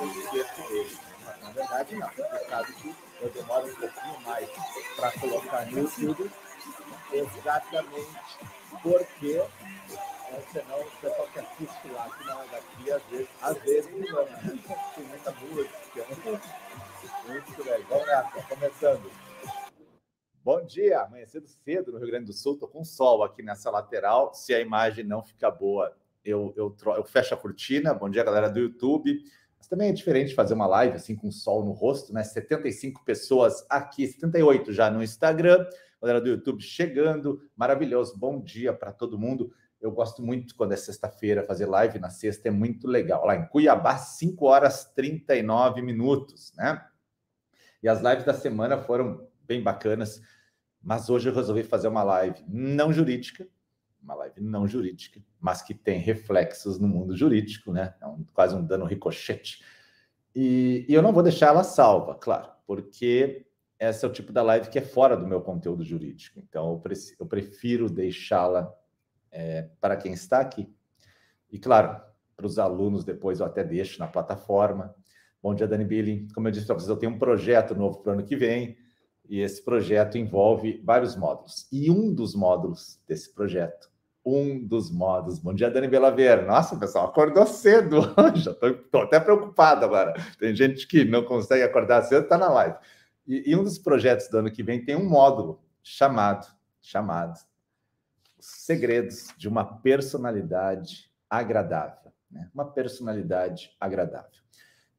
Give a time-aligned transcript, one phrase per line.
[0.00, 0.98] eu esqueço dele.
[1.24, 2.08] Mas, na verdade, não.
[2.08, 4.48] Você sabe que eu demoro um pouquinho mais
[4.96, 6.30] para colocar no YouTube,
[7.12, 8.18] exatamente
[8.82, 9.42] porque
[10.52, 14.24] senão o pessoal que assiste lá, que não é daqui, às vezes, às vezes não,
[14.24, 14.58] né?
[14.94, 16.06] tem muita música.
[17.26, 17.82] Muito legal.
[17.88, 19.10] Vamos nessa, começando.
[20.42, 24.32] Bom dia, amanhecendo cedo no Rio Grande do Sul, estou com sol aqui nessa lateral.
[24.32, 25.94] Se a imagem não ficar boa,
[26.24, 27.92] eu, eu, eu fecho a cortina.
[27.92, 29.22] Bom dia, galera do YouTube.
[29.60, 32.24] Mas também é diferente fazer uma live assim com sol no rosto, né?
[32.24, 35.68] 75 pessoas aqui, 78 já no Instagram.
[36.00, 38.18] Galera do YouTube chegando, maravilhoso.
[38.18, 39.52] Bom dia para todo mundo.
[39.78, 43.26] Eu gosto muito quando é sexta-feira, fazer live na sexta é muito legal.
[43.26, 46.82] Lá em Cuiabá, 5 horas 39 minutos, né?
[47.82, 50.22] E as lives da semana foram bem bacanas,
[50.82, 53.46] mas hoje eu resolvi fazer uma live não jurídica,
[54.02, 57.94] uma live não jurídica, mas que tem reflexos no mundo jurídico, né?
[58.00, 59.62] É um, quase um dano ricochete.
[60.34, 63.46] E, e eu não vou deixar ela salva, claro, porque
[63.78, 66.38] esse é o tipo da live que é fora do meu conteúdo jurídico.
[66.38, 68.72] Então, eu, pre eu prefiro deixá-la
[69.30, 70.72] é, para quem está aqui.
[71.50, 72.00] E, claro,
[72.36, 74.94] para os alunos, depois eu até deixo na plataforma.
[75.42, 76.28] Bom dia, Dani Billy.
[76.34, 78.76] Como eu disse para vocês, eu tenho um projeto novo para o ano que vem,
[79.28, 81.68] e esse projeto envolve vários módulos.
[81.72, 83.89] E um dos módulos desse projeto,
[84.24, 85.38] um dos módulos.
[85.38, 86.44] Bom dia, Dani Belaveira.
[86.44, 88.00] Nossa, pessoal, acordou cedo.
[88.36, 90.14] Já estou até preocupado agora.
[90.38, 92.76] Tem gente que não consegue acordar cedo, está na live.
[93.26, 96.46] E, e um dos projetos do ano que vem tem um módulo chamado,
[96.80, 97.38] chamado
[98.38, 102.50] segredos de uma personalidade agradável, né?
[102.54, 104.40] Uma personalidade agradável.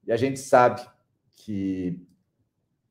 [0.05, 0.81] E a gente sabe
[1.33, 1.99] que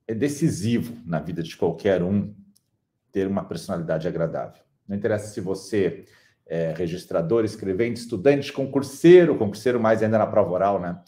[0.06, 2.34] é decisivo na vida de qualquer um
[3.12, 4.62] ter uma personalidade agradável.
[4.90, 6.04] Não interessa se você
[6.44, 11.00] é registrador, escrevente, estudante, concurseiro, concurseiro mais ainda na prova oral, né?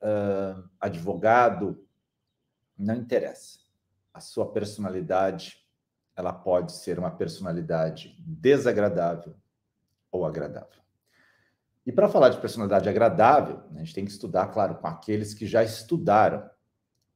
[0.00, 1.86] Uh, advogado,
[2.78, 3.58] não interessa.
[4.14, 5.58] A sua personalidade
[6.16, 9.34] ela pode ser uma personalidade desagradável
[10.10, 10.80] ou agradável.
[11.84, 15.46] E para falar de personalidade agradável, a gente tem que estudar, claro, com aqueles que
[15.46, 16.48] já estudaram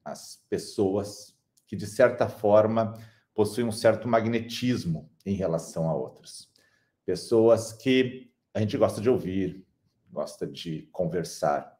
[0.05, 1.35] as pessoas
[1.67, 2.93] que, de certa forma,
[3.35, 6.49] possuem um certo magnetismo em relação a outras.
[7.05, 9.67] Pessoas que a gente gosta de ouvir,
[10.11, 11.77] gosta de conversar.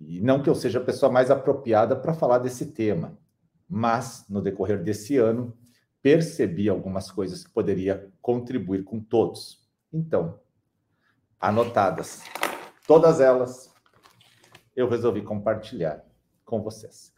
[0.00, 3.18] E não que eu seja a pessoa mais apropriada para falar desse tema,
[3.68, 5.56] mas no decorrer desse ano
[6.02, 9.66] percebi algumas coisas que poderia contribuir com todos.
[9.92, 10.38] Então,
[11.40, 12.22] anotadas
[12.86, 13.72] todas elas,
[14.76, 16.04] eu resolvi compartilhar
[16.44, 17.12] com vocês.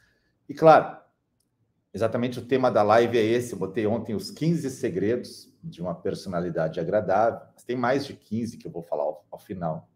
[0.48, 0.96] E claro,
[1.92, 3.52] exatamente o tema da live é esse.
[3.52, 7.40] Eu botei ontem os 15 segredos de uma personalidade agradável.
[7.54, 9.88] Mas tem mais de 15 que eu vou falar ao, ao final.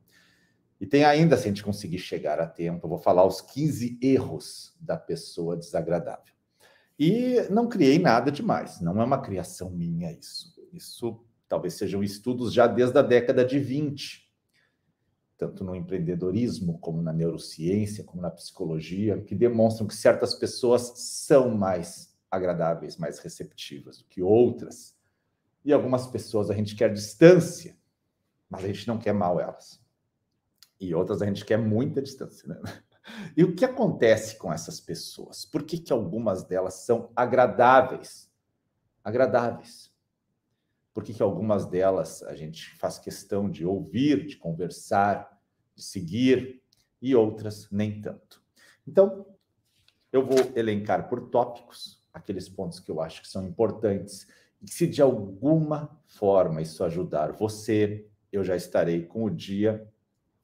[0.80, 3.98] E tem ainda, se a gente conseguir chegar a tempo, eu vou falar os 15
[4.00, 6.32] erros da pessoa desagradável.
[6.98, 10.54] E não criei nada demais, não é uma criação minha isso.
[10.72, 14.29] Isso talvez sejam estudos já desde a década de 20,
[15.40, 21.56] tanto no empreendedorismo, como na neurociência, como na psicologia, que demonstram que certas pessoas são
[21.56, 24.94] mais agradáveis, mais receptivas do que outras.
[25.64, 27.74] E algumas pessoas a gente quer distância,
[28.50, 29.80] mas a gente não quer mal elas.
[30.78, 32.60] E outras a gente quer muita distância, né?
[33.34, 35.44] E o que acontece com essas pessoas?
[35.44, 38.30] Por que, que algumas delas são agradáveis?
[39.02, 39.89] Agradáveis.
[40.92, 45.40] Por que, que algumas delas a gente faz questão de ouvir, de conversar,
[45.74, 46.62] de seguir,
[47.00, 48.42] e outras nem tanto?
[48.86, 49.26] Então,
[50.12, 54.26] eu vou elencar por tópicos aqueles pontos que eu acho que são importantes
[54.60, 59.88] e que, se de alguma forma isso ajudar você, eu já estarei com o dia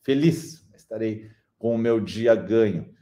[0.03, 2.95] feliz, estarei com o meu dia ganho,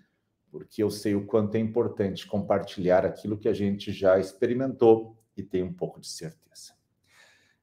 [0.50, 5.43] porque eu sei o quanto é importante compartilhar aquilo que a gente já experimentou e
[5.43, 6.72] tem um pouco de certeza.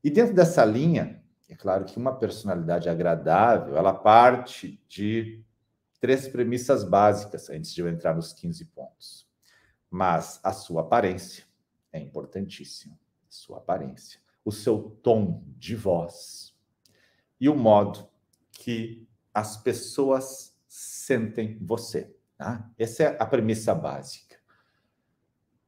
[0.03, 5.44] E dentro dessa linha, é claro que uma personalidade agradável, ela parte de
[6.00, 9.28] três premissas básicas antes de eu entrar nos 15 pontos.
[9.90, 11.43] Mas a sua aparência
[11.91, 12.97] é importantíssima,
[13.29, 16.55] sua aparência, o seu tom de voz
[17.40, 18.08] e o modo
[18.52, 22.16] que as pessoas sentem você.
[22.37, 22.70] Tá?
[22.78, 24.37] Essa é a premissa básica.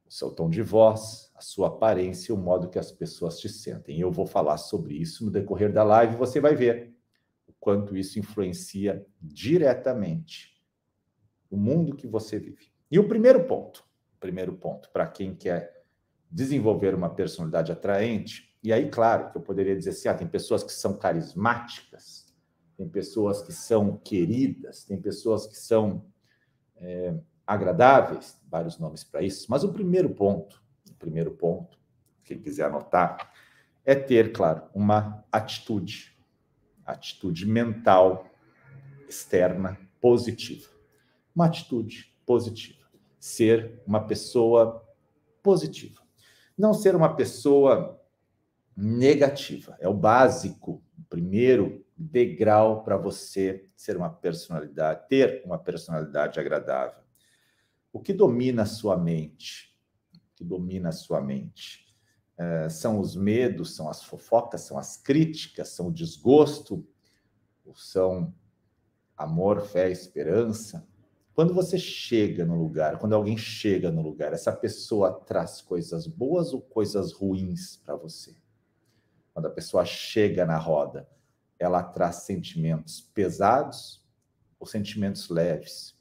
[0.06, 4.00] O seu tom de voz, sua aparência e o modo que as pessoas te sentem.
[4.00, 6.94] Eu vou falar sobre isso no decorrer da live, você vai ver
[7.46, 10.54] o quanto isso influencia diretamente
[11.50, 12.72] o mundo que você vive.
[12.90, 13.84] E o primeiro ponto,
[14.18, 15.84] primeiro ponto para quem quer
[16.30, 20.64] desenvolver uma personalidade atraente, e aí, claro, que eu poderia dizer assim, ah, tem pessoas
[20.64, 22.34] que são carismáticas,
[22.76, 26.06] tem pessoas que são queridas, tem pessoas que são
[26.76, 27.14] é,
[27.46, 31.78] agradáveis, vários nomes para isso, mas o primeiro ponto, o primeiro ponto,
[32.24, 33.32] quem quiser anotar,
[33.84, 36.16] é ter, claro, uma atitude,
[36.84, 38.30] atitude mental
[39.08, 40.68] externa positiva.
[41.34, 42.84] Uma atitude positiva.
[43.18, 44.86] Ser uma pessoa
[45.42, 46.00] positiva.
[46.56, 48.00] Não ser uma pessoa
[48.76, 49.76] negativa.
[49.78, 57.02] É o básico, o primeiro degrau para você ser uma personalidade, ter uma personalidade agradável.
[57.92, 59.73] O que domina a sua mente?
[60.34, 61.84] Que domina a sua mente?
[62.36, 66.86] É, são os medos, são as fofocas, são as críticas, são o desgosto,
[67.74, 68.34] são
[69.16, 70.86] amor, fé, esperança.
[71.34, 76.52] Quando você chega no lugar, quando alguém chega no lugar, essa pessoa traz coisas boas
[76.52, 78.36] ou coisas ruins para você?
[79.32, 81.08] Quando a pessoa chega na roda,
[81.58, 84.04] ela traz sentimentos pesados
[84.60, 85.98] ou sentimentos leves?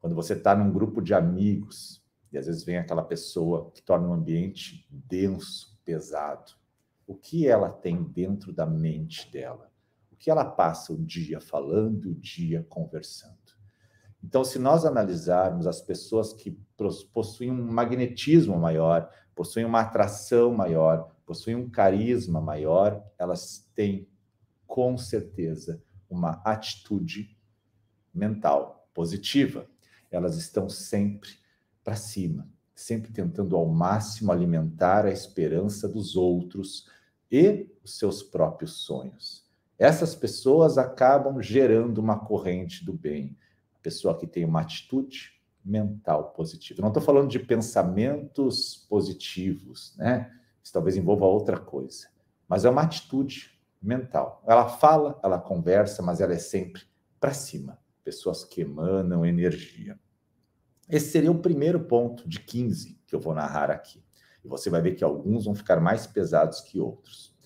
[0.00, 2.00] Quando você está num grupo de amigos
[2.32, 6.52] e às vezes vem aquela pessoa que torna um ambiente denso, pesado,
[7.06, 9.72] o que ela tem dentro da mente dela?
[10.12, 13.38] O que ela passa o dia falando, o dia conversando?
[14.22, 16.50] Então, se nós analisarmos as pessoas que
[17.12, 24.08] possuem um magnetismo maior, possuem uma atração maior, possuem um carisma maior, elas têm
[24.66, 27.38] com certeza uma atitude
[28.12, 29.66] mental positiva.
[30.10, 31.30] Elas estão sempre
[31.88, 36.86] para cima, sempre tentando ao máximo alimentar a esperança dos outros
[37.32, 39.42] e os seus próprios sonhos.
[39.78, 43.34] Essas pessoas acabam gerando uma corrente do bem.
[43.74, 46.82] A pessoa que tem uma atitude mental positiva.
[46.82, 50.30] Não estou falando de pensamentos positivos, né?
[50.62, 52.08] Isso talvez envolva outra coisa,
[52.46, 54.42] mas é uma atitude mental.
[54.46, 56.82] Ela fala, ela conversa, mas ela é sempre
[57.18, 57.78] para cima.
[58.04, 59.98] Pessoas que emanam energia.
[60.88, 64.02] Esse seria o primeiro ponto de 15 que eu vou narrar aqui.
[64.44, 67.36] E você vai ver que alguns vão ficar mais pesados que outros.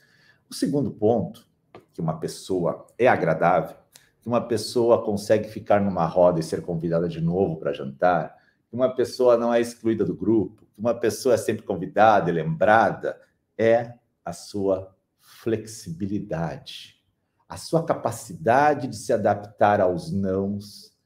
[0.48, 1.46] O segundo ponto,
[1.92, 3.76] que uma pessoa é agradável,
[4.20, 8.36] que uma pessoa consegue ficar numa roda e ser convidada de novo para jantar,
[8.68, 12.32] que uma pessoa não é excluída do grupo, que uma pessoa é sempre convidada e
[12.32, 13.20] lembrada,
[13.58, 13.94] é
[14.24, 17.02] a sua flexibilidade,
[17.48, 20.96] a sua capacidade de se adaptar aos nãos,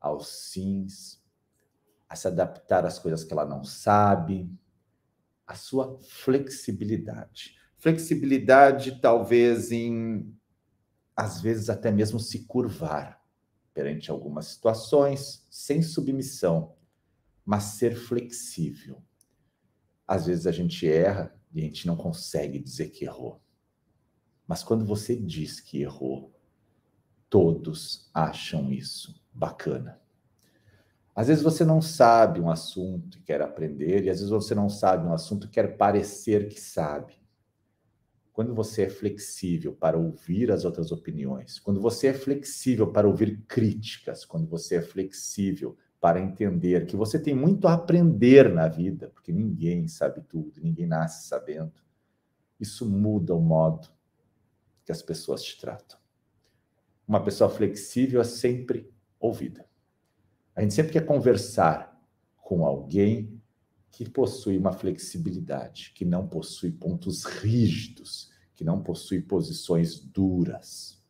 [0.00, 1.17] aos sims,
[2.08, 4.50] a se adaptar às coisas que ela não sabe,
[5.46, 7.56] a sua flexibilidade.
[7.76, 10.34] Flexibilidade, talvez, em
[11.14, 13.20] às vezes até mesmo se curvar
[13.74, 16.76] perante algumas situações, sem submissão,
[17.44, 19.02] mas ser flexível.
[20.06, 23.42] Às vezes a gente erra e a gente não consegue dizer que errou.
[24.46, 26.32] Mas quando você diz que errou,
[27.28, 30.00] todos acham isso bacana.
[31.18, 34.68] Às vezes você não sabe um assunto e quer aprender, e às vezes você não
[34.68, 37.20] sabe um assunto e quer parecer que sabe
[38.32, 43.42] quando você é flexível para ouvir as outras opiniões, quando você é flexível para ouvir
[43.48, 49.10] críticas, quando você é flexível para entender que você tem muito a aprender na vida,
[49.12, 51.82] porque ninguém sabe tudo, ninguém nasce sabendo,
[52.60, 53.88] isso muda o modo
[54.84, 55.98] que as pessoas te tratam.
[57.08, 58.88] Uma pessoa flexível é sempre
[59.18, 59.67] ouvida.
[60.58, 61.96] A gente sempre quer conversar
[62.42, 63.40] com alguém
[63.92, 71.00] que possui uma flexibilidade, que não possui pontos rígidos, que não possui posições duras.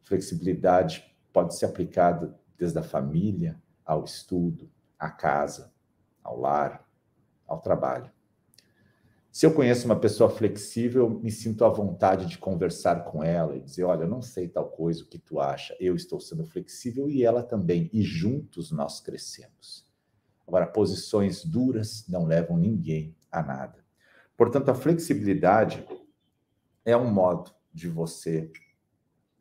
[0.00, 5.70] Flexibilidade pode ser aplicada desde a família ao estudo, à casa,
[6.24, 6.88] ao lar,
[7.46, 8.10] ao trabalho.
[9.32, 13.60] Se eu conheço uma pessoa flexível, me sinto à vontade de conversar com ela e
[13.60, 15.74] dizer: olha, eu não sei tal coisa, o que tu acha?
[15.80, 19.88] Eu estou sendo flexível e ela também, e juntos nós crescemos.
[20.46, 23.82] Agora, posições duras não levam ninguém a nada.
[24.36, 25.82] Portanto, a flexibilidade
[26.84, 28.52] é um modo de você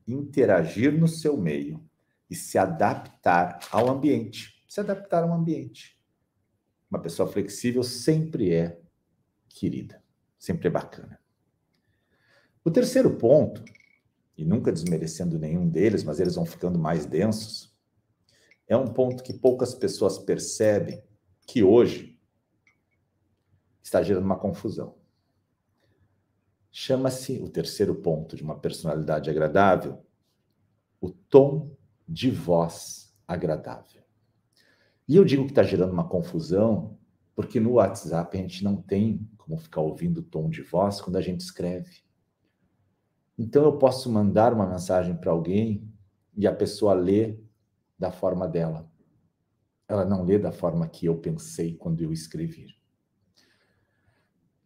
[0.08, 1.84] interagir no seu meio
[2.30, 4.64] e se adaptar ao ambiente.
[4.70, 6.00] Se adaptar ao ambiente.
[6.90, 8.81] Uma pessoa flexível sempre é
[9.54, 10.02] querida,
[10.38, 11.20] sempre é bacana.
[12.64, 13.64] O terceiro ponto,
[14.38, 17.76] e nunca desmerecendo nenhum deles, mas eles vão ficando mais densos,
[18.68, 21.04] é um ponto que poucas pessoas percebem
[21.46, 22.20] que hoje
[23.84, 24.96] está gerando uma confusão.
[26.72, 30.06] Chama-se o terceiro ponto de uma personalidade agradável,
[31.02, 31.76] o tom
[32.08, 34.02] de voz agradável.
[35.08, 36.98] E eu digo que está gerando uma confusão
[37.36, 41.18] porque no WhatsApp a gente não tem como ficar ouvindo o tom de voz quando
[41.18, 42.04] a gente escreve.
[43.38, 45.92] Então eu posso mandar uma mensagem para alguém
[46.36, 47.40] e a pessoa lê
[47.98, 48.90] da forma dela.
[49.88, 52.76] ela não lê da forma que eu pensei quando eu escrevi.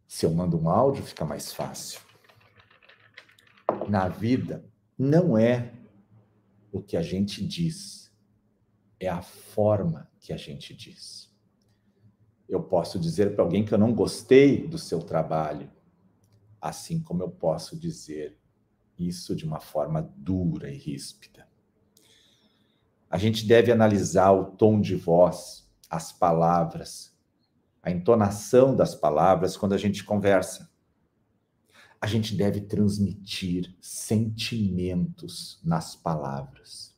[0.07, 2.00] Se eu mando um áudio, fica mais fácil.
[3.89, 4.63] Na vida,
[4.98, 5.74] não é
[6.72, 8.13] o que a gente diz,
[9.00, 11.34] é a forma que a gente diz.
[12.47, 15.71] Eu posso dizer para alguém que eu não gostei do seu trabalho,
[16.61, 18.37] assim como eu posso dizer
[18.97, 21.47] isso de uma forma dura e ríspida.
[23.09, 27.15] A gente deve analisar o tom de voz, as palavras,
[27.81, 30.69] a entonação das palavras quando a gente conversa.
[32.01, 36.95] A gente deve transmitir sentimentos nas palavras.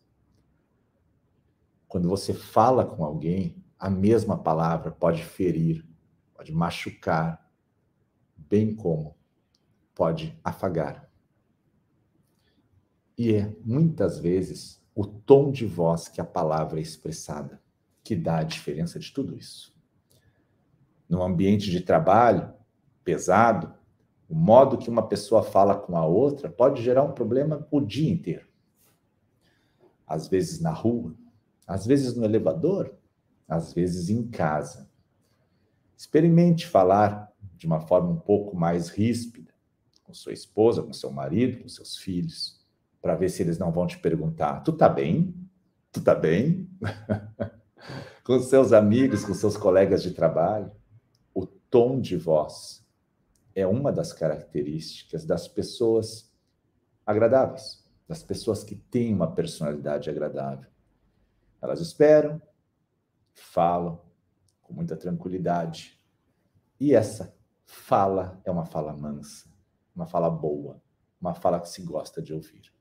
[1.87, 5.85] Quando você fala com alguém, a mesma palavra pode ferir,
[6.33, 7.47] pode machucar,
[8.35, 9.15] bem como
[9.93, 11.09] pode afagar.
[13.17, 17.61] E é muitas vezes o tom de voz que a palavra é expressada
[18.03, 19.75] que dá a diferença de tudo isso.
[21.09, 22.53] No ambiente de trabalho
[23.03, 23.73] pesado,
[24.29, 28.11] o modo que uma pessoa fala com a outra pode gerar um problema o dia
[28.11, 28.47] inteiro.
[30.05, 31.15] Às vezes na rua,
[31.65, 32.96] às vezes no elevador,
[33.47, 34.89] às vezes em casa.
[35.95, 39.53] Experimente falar de uma forma um pouco mais ríspida,
[40.03, 42.63] com sua esposa, com seu marido, com seus filhos,
[43.01, 45.33] para ver se eles não vão te perguntar: tu tá bem?
[45.91, 46.69] Tu tá bem?
[48.23, 50.71] com seus amigos, com seus colegas de trabalho.
[51.33, 52.85] O tom de voz
[53.55, 56.31] é uma das características das pessoas
[57.05, 60.69] agradáveis, das pessoas que têm uma personalidade agradável.
[61.61, 62.41] Elas esperam,
[63.41, 64.01] falam
[64.61, 65.97] com muita tranquilidade.
[66.79, 69.57] E essa fala é uma fala mansa
[69.97, 70.79] uma fala boa,
[71.19, 72.71] uma fala que se gosta de ouvir.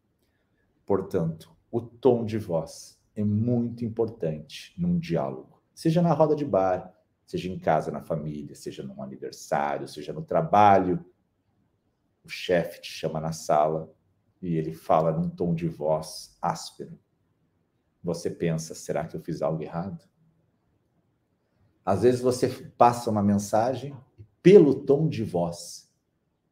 [0.85, 6.95] Portanto, o tom de voz é muito importante num diálogo, seja na roda de bar,
[7.27, 11.05] seja em casa, na família, seja num aniversário, seja no trabalho.
[12.23, 13.91] O chefe te chama na sala
[14.43, 16.99] e ele fala num tom de voz áspero.
[18.05, 20.07] Você pensa, será que eu fiz algo errado?
[21.87, 25.89] Às vezes você passa uma mensagem e pelo tom de voz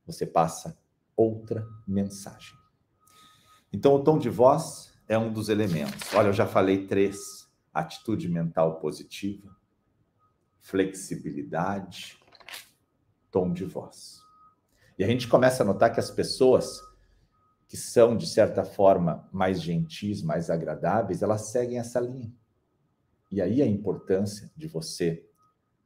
[0.06, 0.78] você passa
[1.16, 2.56] outra mensagem.
[3.72, 6.14] Então, o tom de voz é um dos elementos.
[6.14, 9.56] Olha, eu já falei três: atitude mental positiva,
[10.60, 12.16] flexibilidade,
[13.32, 14.20] tom de voz.
[14.96, 16.80] E a gente começa a notar que as pessoas
[17.66, 22.32] que são, de certa forma, mais gentis, mais agradáveis, elas seguem essa linha.
[23.34, 25.28] E aí a importância de você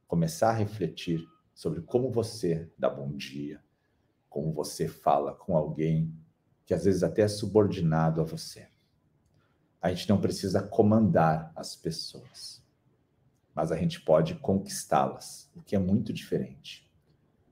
[0.05, 3.59] começar a refletir sobre como você dá bom dia,
[4.29, 6.15] como você fala com alguém
[6.63, 8.67] que às vezes até é subordinado a você.
[9.81, 12.63] A gente não precisa comandar as pessoas,
[13.55, 16.87] mas a gente pode conquistá-las, o que é muito diferente.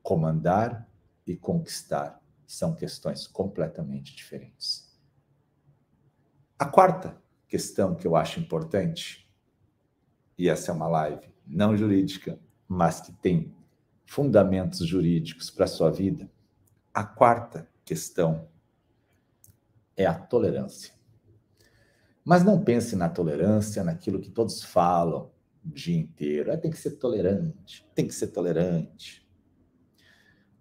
[0.04, 0.88] Comandar
[1.26, 4.96] e conquistar são questões completamente diferentes.
[6.60, 9.27] A quarta questão que eu acho importante,
[10.38, 13.56] e essa é uma live não jurídica, mas que tem
[14.06, 16.30] fundamentos jurídicos para a sua vida,
[16.94, 18.48] a quarta questão
[19.96, 20.94] é a tolerância.
[22.24, 25.32] Mas não pense na tolerância, naquilo que todos falam
[25.66, 26.52] o dia inteiro.
[26.52, 29.26] É, tem que ser tolerante, tem que ser tolerante.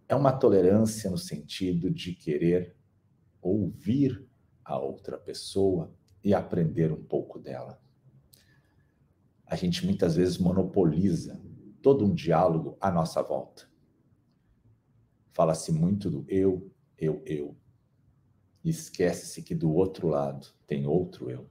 [0.09, 2.77] É uma tolerância no sentido de querer
[3.43, 4.25] ouvir
[4.65, 5.93] a outra pessoa
[6.23, 7.81] e aprender um pouco dela.
[9.47, 11.41] A gente muitas vezes monopoliza
[11.81, 13.69] todo um diálogo à nossa volta.
[15.33, 17.57] Fala-se muito do eu, eu, eu.
[18.65, 21.49] E esquece-se que do outro lado tem outro eu.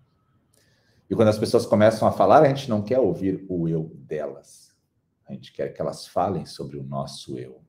[1.09, 4.75] E quando as pessoas começam a falar, a gente não quer ouvir o eu delas.
[5.25, 7.63] A gente quer que elas falem sobre o nosso eu.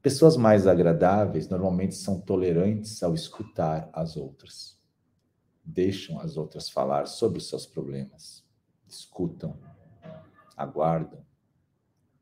[0.00, 4.79] Pessoas mais agradáveis normalmente são tolerantes ao escutar as outras.
[5.64, 8.44] Deixam as outras falar sobre os seus problemas.
[8.88, 9.58] Escutam,
[10.56, 11.24] aguardam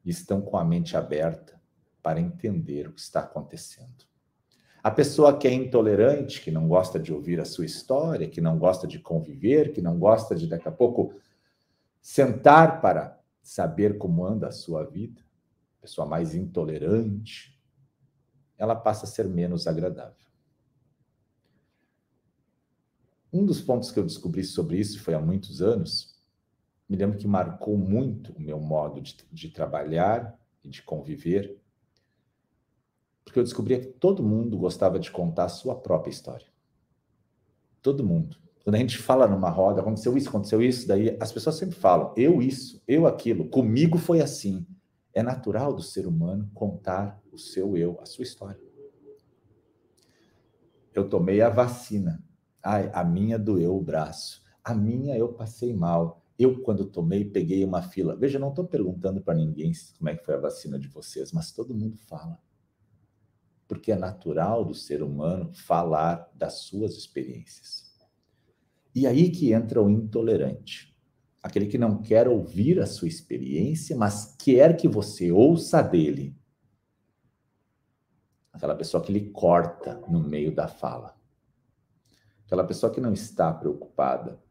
[0.05, 1.61] e estão com a mente aberta
[2.03, 4.07] para entender o que está acontecendo.
[4.83, 8.59] A pessoa que é intolerante, que não gosta de ouvir a sua história, que não
[8.59, 11.15] gosta de conviver, que não gosta de daqui a pouco
[12.01, 15.21] sentar para saber como anda a sua vida,
[15.81, 17.59] pessoa mais intolerante,
[18.57, 20.28] ela passa a ser menos agradável.
[23.33, 26.17] Um dos pontos que eu descobri sobre isso foi há muitos anos.
[26.89, 31.59] Me lembro que marcou muito o meu modo de, de trabalhar e de conviver
[33.29, 36.47] porque eu descobria que todo mundo gostava de contar a sua própria história.
[37.83, 38.39] Todo mundo.
[38.65, 42.13] Quando a gente fala numa roda, aconteceu isso, aconteceu isso, daí as pessoas sempre falam,
[42.17, 44.67] eu isso, eu aquilo, comigo foi assim.
[45.13, 48.61] É natural do ser humano contar o seu eu, a sua história.
[50.95, 52.23] Eu tomei a vacina.
[52.63, 54.43] Ai, a minha doeu o braço.
[54.63, 56.23] A minha eu passei mal.
[56.39, 58.15] Eu, quando tomei, peguei uma fila.
[58.15, 61.51] Veja, não estou perguntando para ninguém como é que foi a vacina de vocês, mas
[61.53, 62.39] todo mundo fala.
[63.67, 67.89] Porque é natural do ser humano falar das suas experiências.
[68.95, 70.97] E aí que entra o intolerante.
[71.43, 76.37] Aquele que não quer ouvir a sua experiência, mas quer que você ouça dele.
[78.53, 81.18] Aquela pessoa que lhe corta no meio da fala.
[82.49, 84.43] Aquela pessoa que não está preocupada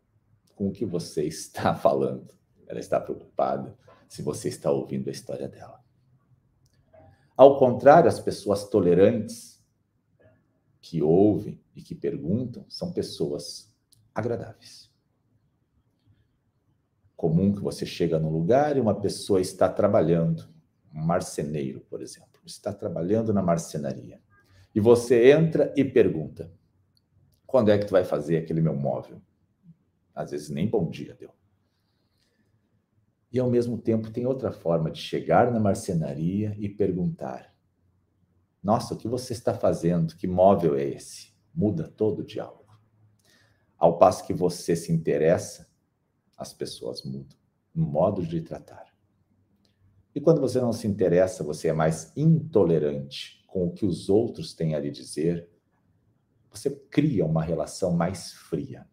[0.56, 2.34] com o que você está falando.
[2.68, 3.76] Ela está preocupada
[4.08, 5.84] se você está ouvindo a história dela.
[7.36, 9.62] Ao contrário, as pessoas tolerantes
[10.80, 13.74] que ouvem e que perguntam são pessoas
[14.16, 14.90] agradáveis.
[17.16, 20.48] Comum que você chega num lugar e uma pessoa está trabalhando,
[20.94, 24.20] um marceneiro, por exemplo está trabalhando na marcenaria.
[24.74, 26.52] E você entra e pergunta:
[27.48, 29.22] quando é que tu vai fazer aquele meu móvel?
[30.14, 31.32] Às vezes nem bom dia deu.
[33.32, 37.54] E ao mesmo tempo tem outra forma de chegar na marcenaria e perguntar:
[38.62, 40.16] Nossa, o que você está fazendo?
[40.16, 41.34] Que móvel é esse?
[41.54, 42.78] Muda todo o diálogo.
[43.78, 45.68] Ao passo que você se interessa,
[46.38, 47.38] as pessoas mudam
[47.74, 48.86] no modo de tratar.
[50.16, 54.54] E quando você não se interessa, você é mais intolerante com o que os outros
[54.54, 55.48] têm a lhe dizer,
[56.58, 58.88] você cria uma relação mais fria.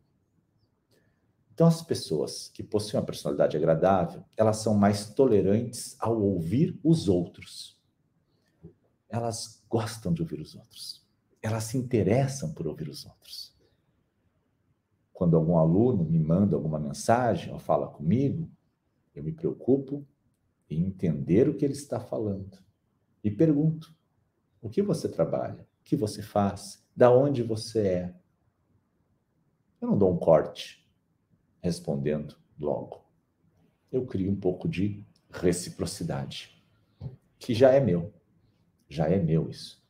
[1.53, 7.09] Então, as pessoas que possuem uma personalidade agradável, elas são mais tolerantes ao ouvir os
[7.09, 7.81] outros.
[9.09, 11.07] Elas gostam de ouvir os outros.
[11.41, 13.55] Elas se interessam por ouvir os outros.
[15.13, 18.51] Quando algum aluno me manda alguma mensagem ou fala comigo,
[19.15, 20.05] eu me preocupo
[20.69, 22.59] e entender o que ele está falando.
[23.23, 23.95] E pergunto:
[24.61, 25.63] o que você trabalha?
[25.63, 26.84] O que você faz?
[26.97, 28.15] Da onde você é?
[29.81, 30.89] Eu não dou um corte
[31.61, 33.05] respondendo logo.
[33.91, 36.63] Eu crio um pouco de reciprocidade,
[37.39, 38.15] que já é meu.
[38.89, 39.83] Já é meu isso.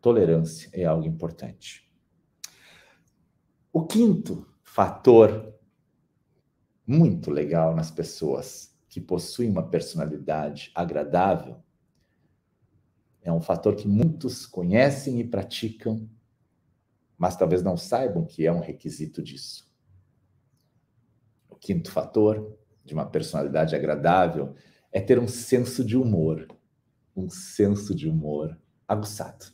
[0.00, 1.90] Tolerância é algo importante.
[3.72, 5.54] O quinto fator
[6.86, 11.62] muito legal nas pessoas que possuem uma personalidade agradável
[13.28, 16.08] é um fator que muitos conhecem e praticam,
[17.16, 19.68] mas talvez não saibam que é um requisito disso.
[21.48, 24.54] O quinto fator de uma personalidade agradável
[24.90, 26.46] é ter um senso de humor,
[27.14, 29.46] um senso de humor aguçado.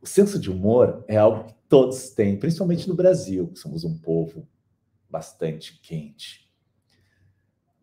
[0.00, 3.98] O senso de humor é algo que todos têm, principalmente no Brasil, que somos um
[3.98, 4.46] povo
[5.08, 6.48] bastante quente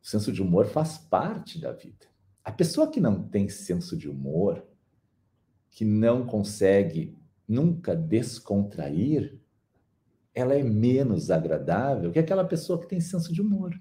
[0.06, 2.06] o senso de humor faz parte da vida.
[2.44, 4.64] A pessoa que não tem senso de humor,
[5.76, 7.14] que não consegue
[7.46, 9.38] nunca descontrair,
[10.34, 13.78] ela é menos agradável que aquela pessoa que tem senso de humor.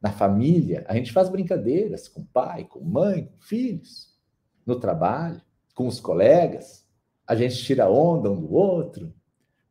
[0.00, 4.14] Na família, a gente faz brincadeiras com pai, com mãe, com filhos.
[4.66, 5.40] No trabalho,
[5.74, 6.86] com os colegas,
[7.26, 9.14] a gente tira onda um do outro.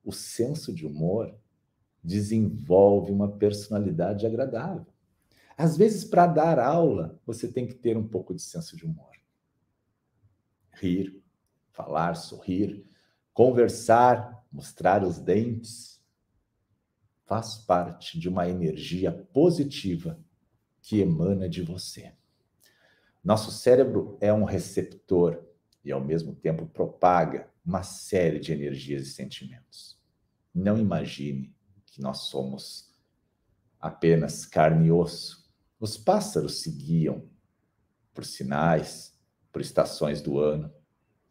[0.04, 1.32] O senso de humor
[2.04, 4.88] desenvolve uma personalidade agradável.
[5.56, 9.11] Às vezes, para dar aula, você tem que ter um pouco de senso de humor.
[10.82, 11.22] Rir,
[11.72, 12.86] falar, sorrir,
[13.34, 16.02] conversar, mostrar os dentes,
[17.26, 20.20] faz parte de uma energia positiva
[20.82, 22.14] que emana de você.
[23.24, 25.46] Nosso cérebro é um receptor
[25.86, 30.00] e, ao mesmo tempo, propaga uma série de energias e sentimentos.
[30.54, 32.92] Não imagine que nós somos
[33.80, 35.42] apenas carne e osso
[35.82, 37.28] os pássaros seguiam
[38.14, 39.11] por sinais,
[39.52, 40.72] por estações do ano,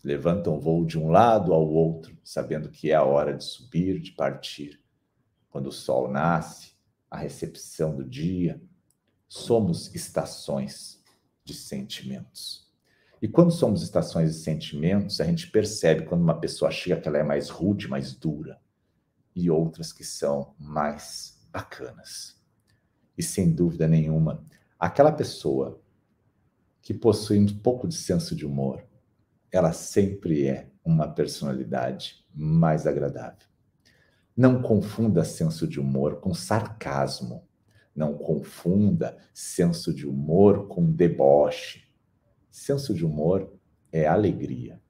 [0.03, 4.13] levantam voo de um lado ao outro, sabendo que é a hora de subir, de
[4.13, 4.81] partir.
[5.51, 6.73] Quando o sol nasce,
[7.11, 8.61] a recepção do dia,
[9.29, 11.03] somos estações
[11.45, 12.71] de sentimentos.
[13.21, 17.19] E quando somos estações de sentimentos, a gente percebe quando uma pessoa chega que ela
[17.19, 18.61] é mais rude, mais dura,
[19.35, 22.41] e outras que são mais bacanas.
[23.19, 24.43] E sem dúvida nenhuma,
[24.79, 25.80] aquela pessoa
[26.83, 28.85] que possui um pouco de senso de humor,
[29.53, 33.49] ela sempre é uma personalidade mais agradável.
[34.37, 37.47] Não confunda senso de humor com sarcasmo.
[37.95, 41.85] Não confunda senso de humor com deboche.
[42.51, 43.53] Senso de humor
[43.93, 44.81] é alegria.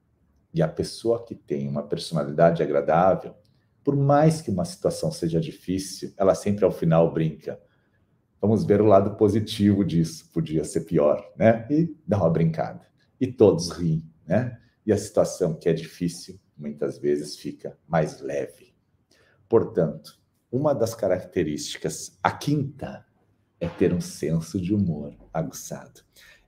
[0.53, 3.35] E a pessoa que tem uma personalidade agradável
[3.83, 7.59] Por mais que uma situação seja difícil, ela sempre ao final brinca.
[8.41, 10.27] Vamos ver o lado positivo disso.
[10.33, 11.67] Podia ser pior, né?
[11.69, 12.81] E dá uma brincada.
[13.19, 14.59] E todos riem, né?
[14.83, 18.73] E a situação que é difícil muitas vezes fica mais leve.
[19.47, 20.19] Portanto,
[20.51, 23.05] uma das características, a quinta,
[23.59, 26.01] é ter um senso de humor aguçado.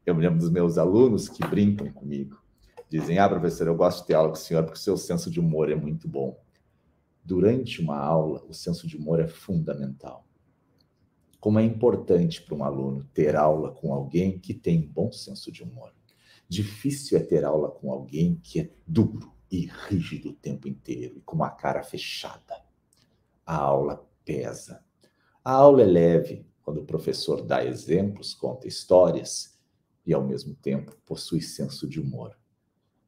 [0.03, 2.41] Eu me lembro dos meus alunos que brincam comigo.
[2.89, 5.29] Dizem: Ah, professor, eu gosto de ter aula com o senhor porque o seu senso
[5.29, 6.41] de humor é muito bom.
[7.23, 10.27] Durante uma aula, o senso de humor é fundamental.
[11.43, 15.61] Como é importante para um aluno ter aula com alguém que tem bom senso de
[15.61, 15.93] humor.
[16.47, 21.21] Difícil é ter aula com alguém que é duro e rígido o tempo inteiro e
[21.21, 22.63] com uma cara fechada.
[23.45, 24.85] A aula pesa.
[25.43, 29.59] A aula é leve quando o professor dá exemplos, conta histórias
[30.05, 32.37] e, ao mesmo tempo, possui senso de humor.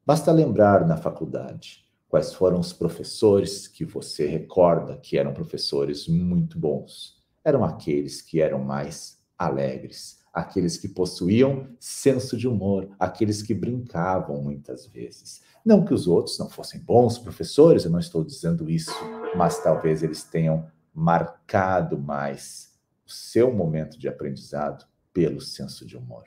[0.04, 6.58] Basta lembrar na faculdade quais foram os professores que você recorda que eram professores muito
[6.58, 7.15] bons.
[7.46, 14.42] Eram aqueles que eram mais alegres, aqueles que possuíam senso de humor, aqueles que brincavam
[14.42, 15.42] muitas vezes.
[15.64, 18.90] Não que os outros não fossem bons professores, eu não estou dizendo isso,
[19.36, 26.24] mas talvez eles tenham marcado mais o seu momento de aprendizado pelo senso de humor.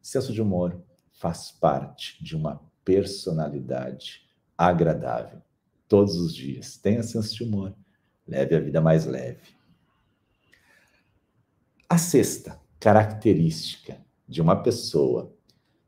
[0.00, 0.80] Senso de humor
[1.20, 4.22] faz parte de uma personalidade
[4.56, 5.42] agradável.
[5.86, 6.78] Todos os dias.
[6.78, 7.74] Tenha senso de humor.
[8.26, 9.54] Leve a vida mais leve.
[11.88, 15.32] A sexta característica de uma pessoa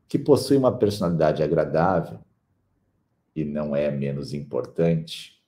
[0.08, 2.20] que possui uma personalidade agradável
[3.34, 5.42] e não é menos importante,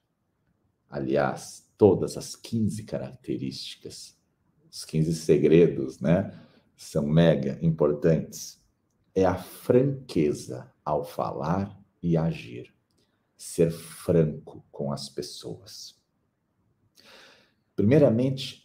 [0.89, 4.17] aliás, todas as 15 características,
[4.71, 6.33] os 15 segredos, né,
[6.77, 8.61] são mega importantes
[9.15, 12.75] é a franqueza ao falar e agir.
[13.37, 15.95] Ser franco com as pessoas.
[17.75, 18.60] Primeiramente,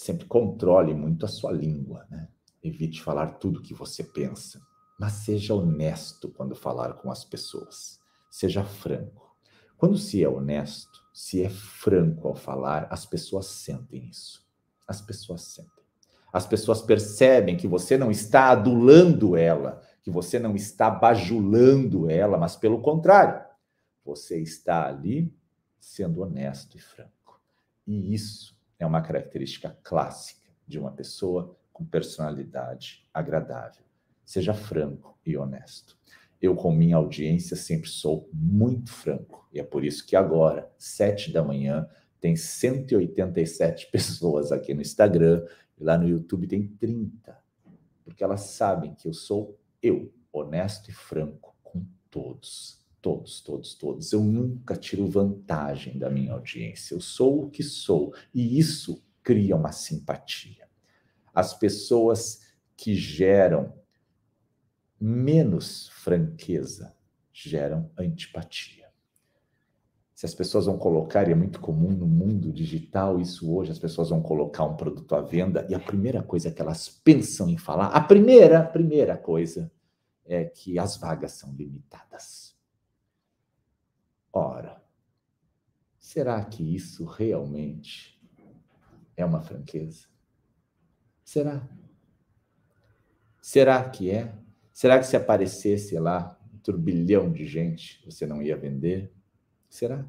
[0.00, 2.26] sempre controle muito a sua língua, né?
[2.62, 4.58] Evite falar tudo o que você pensa,
[4.98, 8.00] mas seja honesto quando falar com as pessoas.
[8.30, 9.36] Seja franco.
[9.76, 14.42] Quando se é honesto, se é franco ao falar, as pessoas sentem isso.
[14.88, 15.84] As pessoas sentem.
[16.32, 22.38] As pessoas percebem que você não está adulando ela, que você não está bajulando ela,
[22.38, 23.44] mas pelo contrário,
[24.02, 25.30] você está ali
[25.78, 27.38] sendo honesto e franco.
[27.86, 33.84] E isso é uma característica clássica de uma pessoa com personalidade agradável.
[34.24, 35.98] Seja franco e honesto.
[36.40, 39.46] Eu, com minha audiência, sempre sou muito franco.
[39.52, 41.86] E é por isso que agora, sete da manhã,
[42.18, 45.46] tem 187 pessoas aqui no Instagram
[45.78, 47.38] e lá no YouTube tem 30.
[48.02, 52.79] Porque elas sabem que eu sou eu, honesto e franco com todos.
[53.00, 54.12] Todos, todos, todos.
[54.12, 56.94] Eu nunca tiro vantagem da minha audiência.
[56.94, 58.14] Eu sou o que sou.
[58.34, 60.68] E isso cria uma simpatia.
[61.32, 62.40] As pessoas
[62.76, 63.72] que geram
[65.00, 66.94] menos franqueza
[67.32, 68.80] geram antipatia
[70.20, 73.78] se as pessoas vão colocar, e é muito comum no mundo digital isso hoje, as
[73.78, 77.56] pessoas vão colocar um produto à venda e a primeira coisa que elas pensam em
[77.56, 79.72] falar, a primeira, primeira coisa
[80.26, 82.49] é que as vagas são limitadas.
[84.32, 84.80] Ora,
[85.98, 88.20] será que isso realmente
[89.16, 90.06] é uma franqueza?
[91.24, 91.68] Será?
[93.40, 94.34] Será que é?
[94.72, 99.12] Será que se aparecesse lá um turbilhão de gente, você não ia vender?
[99.68, 100.06] Será?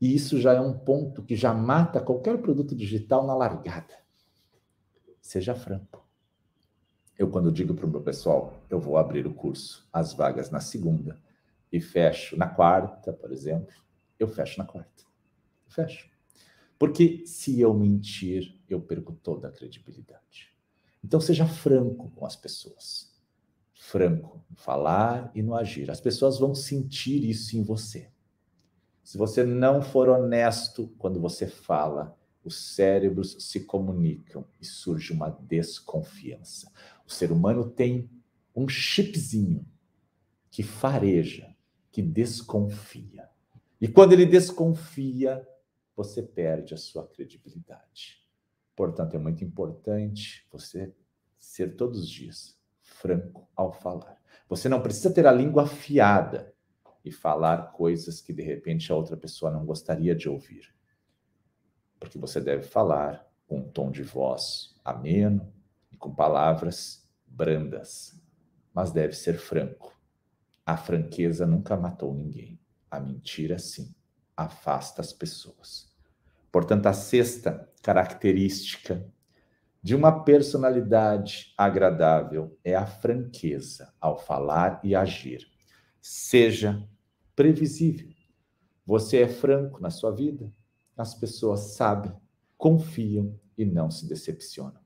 [0.00, 3.94] E isso já é um ponto que já mata qualquer produto digital na largada.
[5.20, 6.04] Seja franco.
[7.16, 10.58] Eu, quando digo para o meu pessoal, eu vou abrir o curso, as vagas na
[10.58, 11.22] segunda,
[11.72, 13.74] e fecho na quarta, por exemplo,
[14.18, 15.04] eu fecho na quarta.
[15.66, 16.10] fecho.
[16.78, 20.52] Porque se eu mentir, eu perco toda a credibilidade.
[21.02, 23.10] Então, seja franco com as pessoas.
[23.72, 25.90] Franco no falar e no agir.
[25.90, 28.10] As pessoas vão sentir isso em você.
[29.02, 35.30] Se você não for honesto quando você fala, os cérebros se comunicam e surge uma
[35.30, 36.70] desconfiança.
[37.06, 38.10] O ser humano tem
[38.54, 39.66] um chipzinho
[40.50, 41.51] que fareja,
[41.92, 43.28] que desconfia.
[43.80, 45.46] E quando ele desconfia,
[45.94, 48.26] você perde a sua credibilidade.
[48.74, 50.92] Portanto, é muito importante você
[51.38, 54.16] ser todos os dias franco ao falar.
[54.48, 56.54] Você não precisa ter a língua afiada
[57.04, 60.74] e falar coisas que de repente a outra pessoa não gostaria de ouvir.
[61.98, 65.52] Porque você deve falar com um tom de voz ameno
[65.90, 68.18] e com palavras brandas,
[68.72, 69.92] mas deve ser franco.
[70.64, 72.58] A franqueza nunca matou ninguém,
[72.90, 73.94] a mentira sim.
[74.36, 75.92] afasta as pessoas.
[76.50, 79.06] Portanto, a sexta característica
[79.82, 85.46] de uma personalidade agradável é a franqueza ao falar e agir.
[86.00, 86.86] Seja
[87.34, 88.12] previsível.
[88.86, 90.52] Você é franco na sua vida,
[90.96, 92.12] as pessoas sabem,
[92.56, 94.80] confiam e não se decepcionam.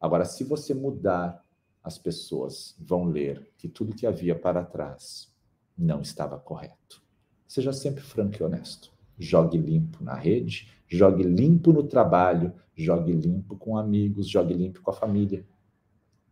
[0.00, 1.43] Agora, se você mudar,
[1.84, 5.30] as pessoas vão ler que tudo que havia para trás
[5.76, 7.02] não estava correto.
[7.46, 8.90] Seja sempre franco e honesto.
[9.18, 14.90] Jogue limpo na rede, jogue limpo no trabalho, jogue limpo com amigos, jogue limpo com
[14.90, 15.46] a família.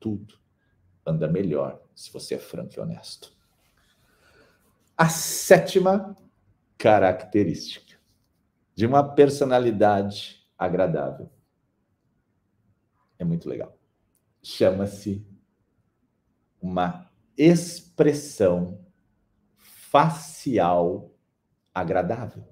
[0.00, 0.34] Tudo
[1.04, 3.32] anda melhor se você é franco e honesto.
[4.96, 6.16] A sétima
[6.78, 7.96] característica
[8.74, 11.28] de uma personalidade agradável
[13.18, 13.76] é muito legal.
[14.42, 15.24] Chama-se
[16.62, 18.78] uma expressão
[19.56, 21.10] facial
[21.74, 22.44] agradável.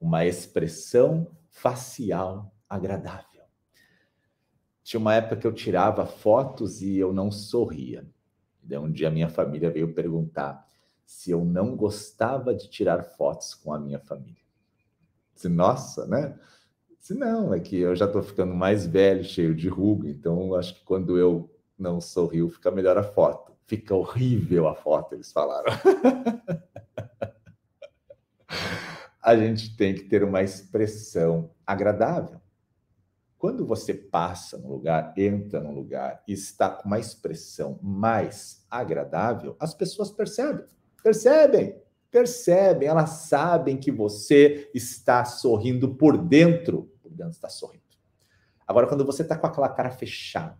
[0.00, 3.42] Uma expressão facial agradável.
[4.84, 8.08] Tinha uma época que eu tirava fotos e eu não sorria.
[8.62, 10.66] Daí um dia minha família veio perguntar
[11.04, 14.42] se eu não gostava de tirar fotos com a minha família.
[15.34, 16.38] Disse, nossa, né?
[16.98, 20.74] Disse, não, é que eu já estou ficando mais velho, cheio de ruga, então acho
[20.74, 23.52] que quando eu não sorrio, fica melhor a foto.
[23.64, 25.72] Fica horrível a foto, eles falaram.
[29.22, 32.40] a gente tem que ter uma expressão agradável.
[33.36, 39.54] Quando você passa no lugar, entra no lugar e está com uma expressão mais agradável,
[39.60, 40.64] as pessoas percebem.
[41.02, 46.90] Percebem, percebem, elas sabem que você está sorrindo por dentro.
[47.00, 47.84] Por dentro está sorrindo.
[48.66, 50.58] Agora, quando você está com aquela cara fechada,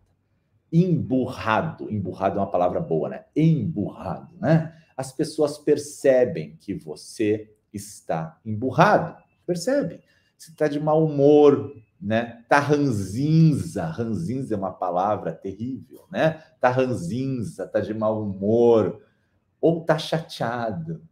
[0.73, 3.25] emburrado, emburrado é uma palavra boa, né?
[3.35, 4.75] Emburrado, né?
[4.97, 9.17] As pessoas percebem que você está emburrado.
[9.47, 10.01] Percebe?
[10.37, 12.45] Você está de mau humor, né?
[12.49, 13.85] Tá ranzinza.
[13.87, 16.43] Ranzinza é uma palavra terrível, né?
[16.61, 19.03] Tá ranzinza, tá de mau humor
[19.61, 21.03] ou tá chateado.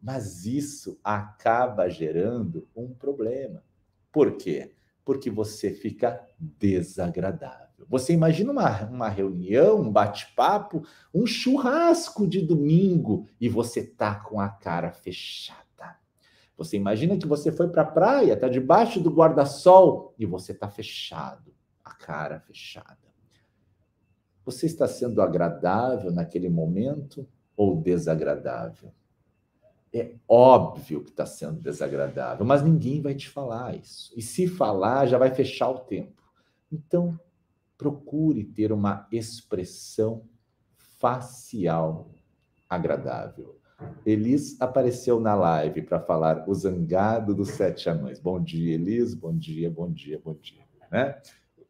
[0.00, 3.62] Mas isso acaba gerando um problema.
[4.10, 4.74] Por quê?
[5.04, 7.71] Porque você fica desagradável.
[7.88, 14.40] Você imagina uma, uma reunião, um bate-papo, um churrasco de domingo e você tá com
[14.40, 15.62] a cara fechada.
[16.56, 20.68] Você imagina que você foi para a praia, está debaixo do guarda-sol e você está
[20.68, 21.52] fechado,
[21.84, 22.98] a cara fechada.
[24.44, 28.92] Você está sendo agradável naquele momento ou desagradável?
[29.94, 34.12] É óbvio que está sendo desagradável, mas ninguém vai te falar isso.
[34.16, 36.22] E se falar, já vai fechar o tempo.
[36.72, 37.18] Então,
[37.82, 40.22] procure ter uma expressão
[41.00, 42.12] facial
[42.68, 43.58] agradável.
[44.06, 48.20] Elis apareceu na live para falar o zangado dos sete anões.
[48.20, 49.14] Bom dia, Elis.
[49.14, 50.62] Bom dia, bom dia, bom dia.
[50.92, 51.20] Né?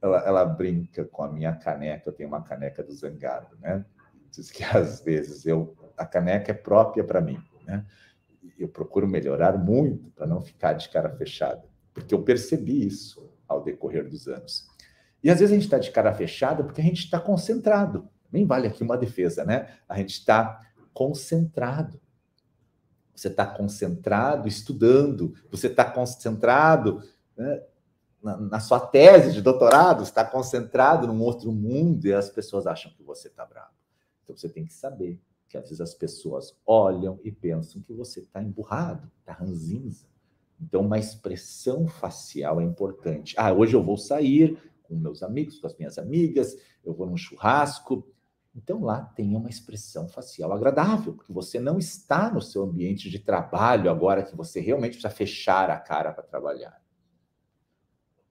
[0.02, 2.10] Ela, ela brinca com a minha caneca.
[2.10, 3.82] Eu tenho uma caneca do zangado, né?
[4.30, 7.86] Diz que às vezes eu a caneca é própria para mim, né?
[8.58, 13.62] Eu procuro melhorar muito para não ficar de cara fechada, porque eu percebi isso ao
[13.62, 14.66] decorrer dos anos.
[15.22, 18.08] E às vezes a gente está de cara fechada porque a gente está concentrado.
[18.30, 19.76] Nem vale aqui uma defesa, né?
[19.88, 20.60] A gente está
[20.92, 22.00] concentrado.
[23.14, 27.02] Você está concentrado estudando, você está concentrado
[27.36, 27.62] né,
[28.22, 32.90] na, na, sua tese de doutorado, está concentrado num outro mundo e as pessoas acham
[32.92, 33.72] que você está bravo.
[34.24, 38.20] Então você tem que saber que às vezes as pessoas olham e pensam que você
[38.20, 40.06] está emburrado, está ranzinza.
[40.58, 43.34] Então, uma expressão facial é importante.
[43.36, 47.16] Ah, hoje eu vou sair com meus amigos, com as minhas amigas, eu vou num
[47.16, 48.06] churrasco,
[48.54, 53.18] então lá tenha uma expressão facial agradável, porque você não está no seu ambiente de
[53.18, 56.82] trabalho agora que você realmente precisa fechar a cara para trabalhar.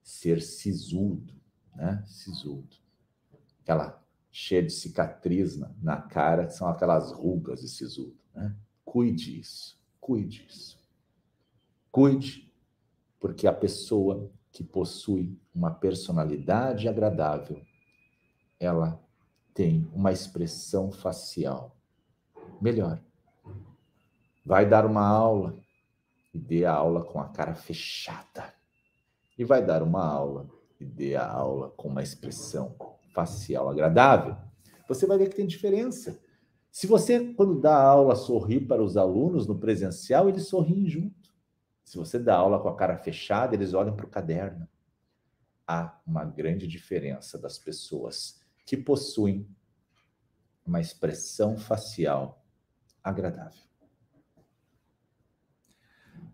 [0.02, 1.34] Ser sisudo,
[1.74, 2.04] né?
[2.06, 2.76] Sisudo.
[3.62, 8.56] Aquela cheia de cicatriz na, na cara, que são aquelas rugas de sisudo, né?
[8.84, 10.80] Cuide isso, cuide isso.
[11.90, 12.52] Cuide,
[13.18, 17.60] porque a pessoa que possui uma personalidade agradável,
[18.60, 19.00] ela
[19.54, 21.76] tem uma expressão facial
[22.60, 23.00] melhor.
[24.44, 25.56] Vai dar uma aula
[26.34, 28.52] e dê a aula com a cara fechada.
[29.38, 32.74] E vai dar uma aula e dê a aula com uma expressão
[33.14, 34.36] facial agradável.
[34.88, 36.20] Você vai ver que tem diferença.
[36.70, 41.21] Se você, quando dá aula, sorri para os alunos no presencial, eles sorriem junto.
[41.84, 44.68] Se você dá aula com a cara fechada, eles olham para o caderno.
[45.66, 49.48] Há uma grande diferença das pessoas que possuem
[50.64, 52.44] uma expressão facial
[53.02, 53.62] agradável.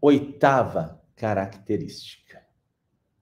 [0.01, 2.47] Oitava característica,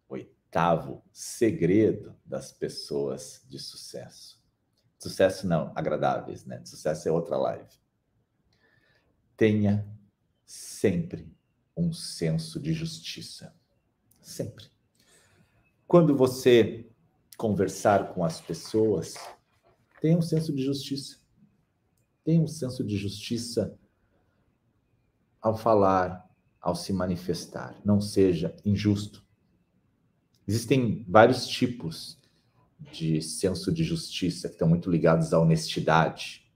[0.09, 4.45] oitavo segredo das pessoas de sucesso.
[4.99, 6.63] Sucesso não, agradáveis, né?
[6.65, 7.71] Sucesso é outra live.
[9.37, 9.87] Tenha
[10.45, 11.36] sempre
[11.77, 13.55] um senso de justiça.
[14.21, 14.67] Sempre.
[15.87, 16.89] Quando você
[17.37, 19.15] conversar com as pessoas,
[20.01, 21.19] tenha um senso de justiça.
[22.25, 23.79] Tenha um senso de justiça
[25.41, 26.29] ao falar,
[26.61, 27.81] ao se manifestar.
[27.85, 29.25] Não seja injusto.
[30.49, 32.19] Existem vários tipos
[32.93, 36.51] de senso de justiça que estão muito ligados à honestidade.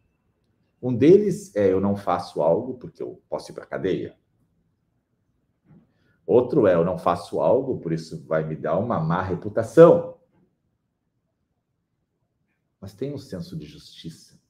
[0.83, 4.17] Um deles é eu não faço algo porque eu posso ir para a cadeia.
[6.31, 10.17] Outro é eu não faço algo, por isso vai me dar uma má reputação.
[12.81, 14.41] Mas tem um senso de justiça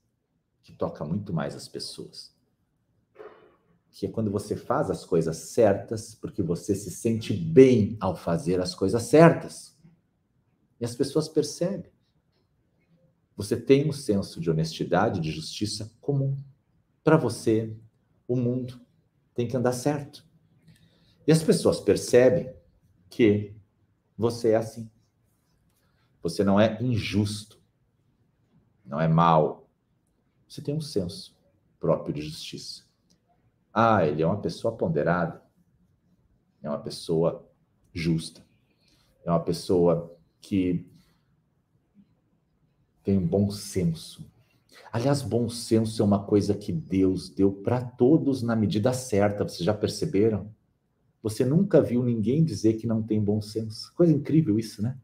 [0.63, 2.37] que toca muito mais as pessoas.
[3.93, 8.61] Que é quando você faz as coisas certas, porque você se sente bem ao fazer
[8.61, 9.75] as coisas certas.
[10.79, 11.91] E as pessoas percebem.
[13.35, 16.37] Você tem um senso de honestidade, de justiça comum.
[17.03, 17.75] Para você,
[18.29, 18.79] o mundo
[19.35, 20.29] tem que andar certo.
[21.31, 22.53] E as pessoas percebem
[23.09, 23.55] que
[24.19, 24.91] você é assim.
[26.21, 27.63] Você não é injusto,
[28.85, 29.71] não é mal.
[30.49, 31.39] Você tem um senso
[31.79, 32.83] próprio de justiça.
[33.73, 35.41] Ah, ele é uma pessoa ponderada,
[36.61, 37.49] é uma pessoa
[37.95, 38.45] justa,
[39.25, 40.85] é uma pessoa que
[43.05, 44.29] tem um bom senso.
[44.93, 49.63] Aliás, bom senso é uma coisa que Deus deu para todos na medida certa, vocês
[49.63, 50.53] já perceberam?
[51.23, 53.93] Você nunca viu ninguém dizer que não tem bom senso.
[53.95, 54.97] Coisa incrível isso, né?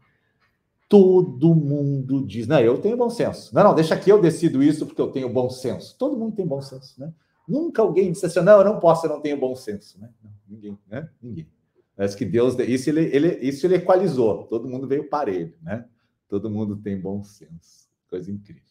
[0.88, 3.54] Todo mundo diz, não, eu tenho bom senso.
[3.54, 5.96] Não, não, deixa que eu decido isso porque eu tenho bom senso.
[5.98, 7.12] Todo mundo tem bom senso, né?
[7.46, 10.10] Nunca alguém disse assim, não, eu não posso, eu não tenho bom senso, né?
[10.22, 11.10] Não, ninguém, né?
[11.20, 11.48] Ninguém.
[11.94, 14.44] Parece que Deus, isso ele, ele, isso ele equalizou.
[14.44, 15.86] Todo mundo veio parelho, né?
[16.28, 17.88] Todo mundo tem bom senso.
[18.08, 18.62] Coisa incrível.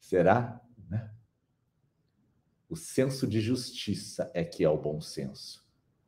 [0.00, 0.60] Será?
[0.88, 1.10] Né?
[2.68, 5.62] O senso de justiça é que é o bom senso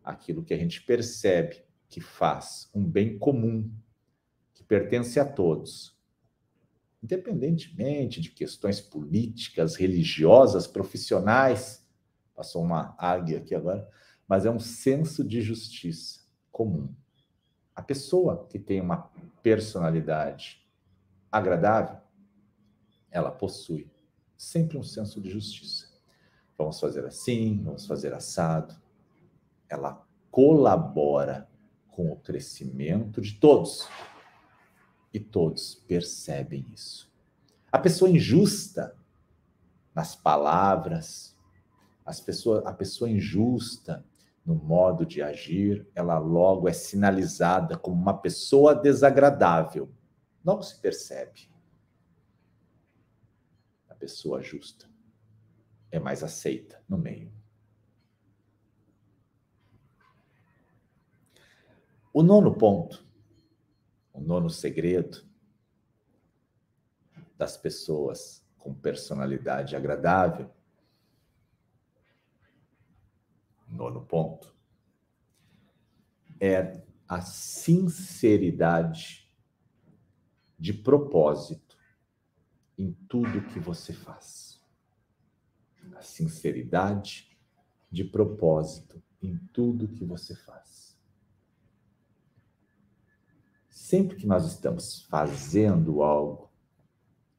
[0.05, 3.71] aquilo que a gente percebe que faz um bem comum,
[4.53, 5.99] que pertence a todos,
[7.03, 11.87] independentemente de questões políticas, religiosas, profissionais.
[12.35, 13.89] Passou uma águia aqui agora,
[14.29, 16.95] mas é um senso de justiça comum.
[17.75, 19.11] A pessoa que tem uma
[19.43, 20.67] personalidade
[21.31, 21.99] agradável,
[23.11, 23.91] ela possui
[24.37, 25.93] sempre um senso de justiça.
[26.57, 28.75] Vamos fazer assim, vamos fazer assado,
[29.69, 31.49] ela colabora
[31.89, 33.89] com o crescimento de todos.
[35.13, 37.13] E todos percebem isso.
[37.71, 38.97] A pessoa injusta
[39.95, 41.37] nas palavras,
[42.05, 44.05] as pessoas, a pessoa injusta
[44.45, 49.91] no modo de agir, ela logo é sinalizada como uma pessoa desagradável.
[50.45, 51.49] Não se percebe.
[53.89, 54.87] A pessoa justa
[55.91, 57.33] é mais aceita no meio.
[62.17, 63.05] O nono ponto,
[64.13, 65.27] o nono segredo
[67.37, 70.49] das pessoas com personalidade agradável,
[73.67, 74.55] nono ponto,
[76.39, 79.29] é a sinceridade
[80.57, 81.77] de propósito
[82.79, 84.63] em tudo que você faz.
[85.97, 87.37] A sinceridade
[87.91, 90.94] de propósito em tudo que você faz.
[93.85, 96.51] Sempre que nós estamos fazendo algo,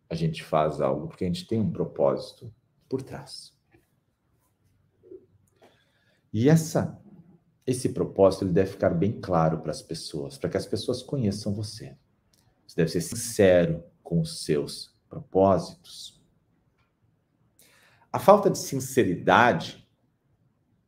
[0.07, 2.53] a gente faz algo porque a gente tem um propósito
[2.87, 3.51] por trás.
[6.31, 7.01] E essa
[7.65, 11.51] esse propósito ele deve ficar bem claro para as pessoas, para que as pessoas conheçam
[11.51, 11.97] você.
[12.67, 16.23] Você deve ser sincero com os seus propósitos.
[18.13, 19.89] A falta de sinceridade,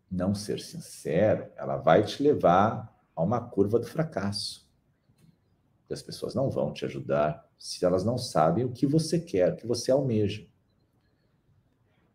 [0.09, 4.66] não ser sincero, ela vai te levar a uma curva do fracasso
[5.87, 9.53] que as pessoas não vão te ajudar se elas não sabem o que você quer,
[9.53, 10.45] o que você almeja.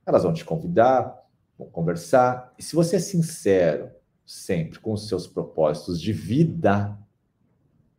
[0.05, 1.27] Elas vão te convidar,
[1.59, 3.91] vão conversar, e se você é sincero
[4.27, 6.99] sempre com os seus propósitos de vida,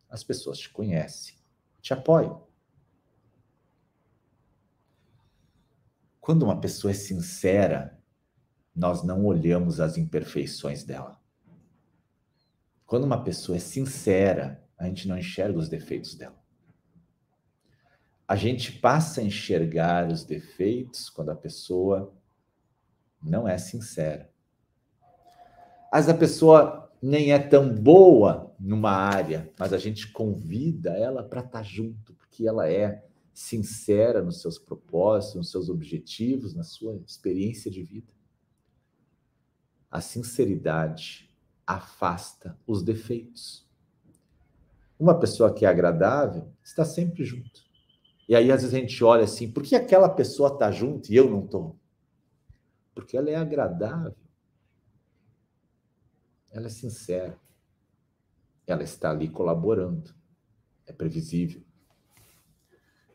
[0.08, 1.34] as pessoas te conhecem,
[1.80, 2.46] te apoiam.
[6.20, 8.00] Quando uma pessoa é sincera,
[8.74, 11.20] nós não olhamos as imperfeições dela.
[12.86, 16.42] Quando uma pessoa é sincera, a gente não enxerga os defeitos dela.
[18.26, 22.14] A gente passa a enxergar os defeitos quando a pessoa
[23.22, 24.30] não é sincera.
[25.92, 31.40] Vezes a pessoa nem é tão boa numa área, mas a gente convida ela para
[31.40, 36.96] estar tá junto, porque ela é sincera nos seus propósitos, nos seus objetivos, na sua
[37.06, 38.12] experiência de vida.
[39.90, 41.30] A sinceridade
[41.66, 43.63] afasta os defeitos.
[44.98, 47.62] Uma pessoa que é agradável está sempre junto.
[48.28, 51.16] E aí, às vezes, a gente olha assim: por que aquela pessoa está junto e
[51.16, 51.78] eu não estou?
[52.94, 54.16] Porque ela é agradável.
[56.50, 57.36] Ela é sincera.
[58.66, 60.14] Ela está ali colaborando.
[60.86, 61.62] É previsível.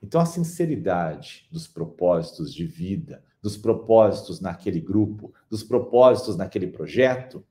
[0.02, 7.46] Então, a sinceridade dos propósitos de vida, dos propósitos naquele grupo, dos propósitos naquele projeto,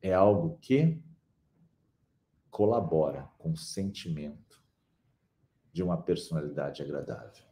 [0.00, 1.02] é algo que
[2.54, 4.62] colabora com o sentimento
[5.72, 7.44] de uma personalidade agradável.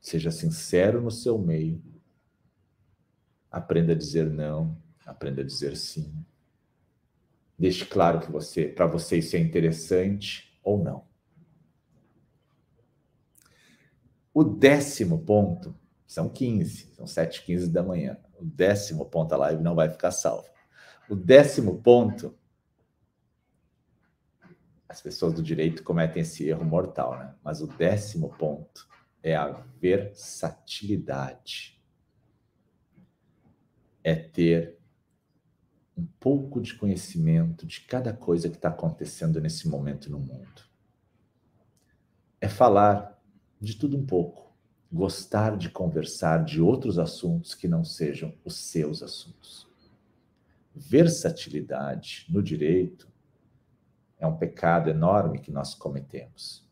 [0.00, 1.82] Seja sincero no seu meio.
[3.50, 6.24] Aprenda a dizer não, aprenda a dizer sim.
[7.58, 11.04] Deixe claro que você, para você isso é interessante ou não.
[14.32, 15.74] O décimo ponto,
[16.06, 18.16] são 15, são 7 15 da manhã.
[18.38, 20.48] O décimo ponto, a live não vai ficar salva.
[21.10, 22.38] O décimo ponto,
[24.92, 27.34] as pessoas do direito cometem esse erro mortal, né?
[27.42, 28.86] Mas o décimo ponto
[29.22, 29.48] é a
[29.80, 31.82] versatilidade.
[34.04, 34.78] É ter
[35.96, 40.62] um pouco de conhecimento de cada coisa que está acontecendo nesse momento no mundo.
[42.40, 43.18] É falar
[43.60, 44.52] de tudo um pouco,
[44.92, 49.72] gostar de conversar de outros assuntos que não sejam os seus assuntos
[50.74, 53.11] versatilidade no direito
[54.22, 56.64] é um pecado enorme que nós cometemos.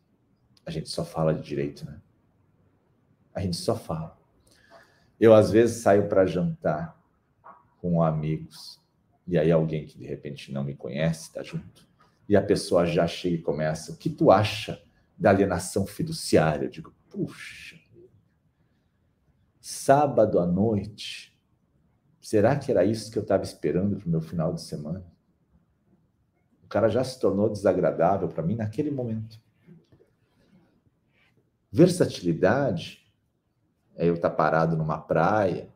[0.65, 1.99] A gente só fala de direito, né?
[3.33, 4.17] A gente só fala.
[5.19, 6.99] Eu, às vezes, saio para jantar
[7.79, 8.79] com amigos,
[9.27, 11.87] e aí alguém que de repente não me conhece está junto,
[12.27, 14.81] e a pessoa já chega e começa: O que tu acha
[15.17, 16.65] da alienação fiduciária?
[16.65, 17.77] Eu digo: Puxa,
[19.59, 21.31] sábado à noite,
[22.21, 25.03] Será que era isso que eu estava esperando para o meu final de semana?
[26.71, 29.37] Cara já se tornou desagradável para mim naquele momento.
[31.69, 33.05] Versatilidade
[33.93, 35.69] é eu estar tá parado numa praia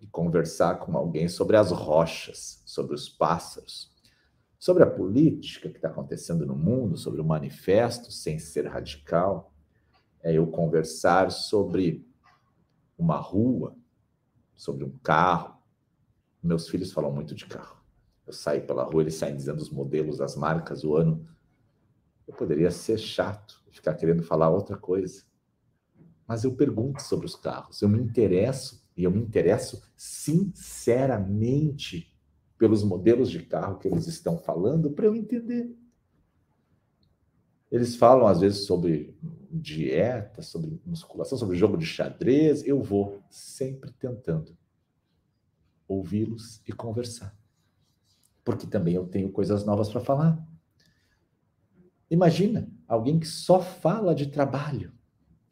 [0.00, 3.92] e conversar com alguém sobre as rochas, sobre os pássaros,
[4.56, 9.52] sobre a política que está acontecendo no mundo, sobre o manifesto, sem ser radical.
[10.22, 12.08] É eu conversar sobre
[12.96, 13.76] uma rua,
[14.54, 15.56] sobre um carro,
[16.40, 17.75] meus filhos falam muito de carro.
[18.26, 21.26] Eu saio pela rua, eles saem dizendo os modelos, as marcas, o ano.
[22.26, 25.22] Eu poderia ser chato, ficar querendo falar outra coisa.
[26.26, 32.12] Mas eu pergunto sobre os carros, eu me interesso, e eu me interesso sinceramente
[32.58, 35.70] pelos modelos de carro que eles estão falando para eu entender.
[37.70, 39.14] Eles falam às vezes sobre
[39.50, 42.66] dieta, sobre musculação, sobre jogo de xadrez.
[42.66, 44.56] Eu vou sempre tentando
[45.86, 47.36] ouvi-los e conversar.
[48.46, 50.40] Porque também eu tenho coisas novas para falar.
[52.08, 54.92] Imagina alguém que só fala de trabalho.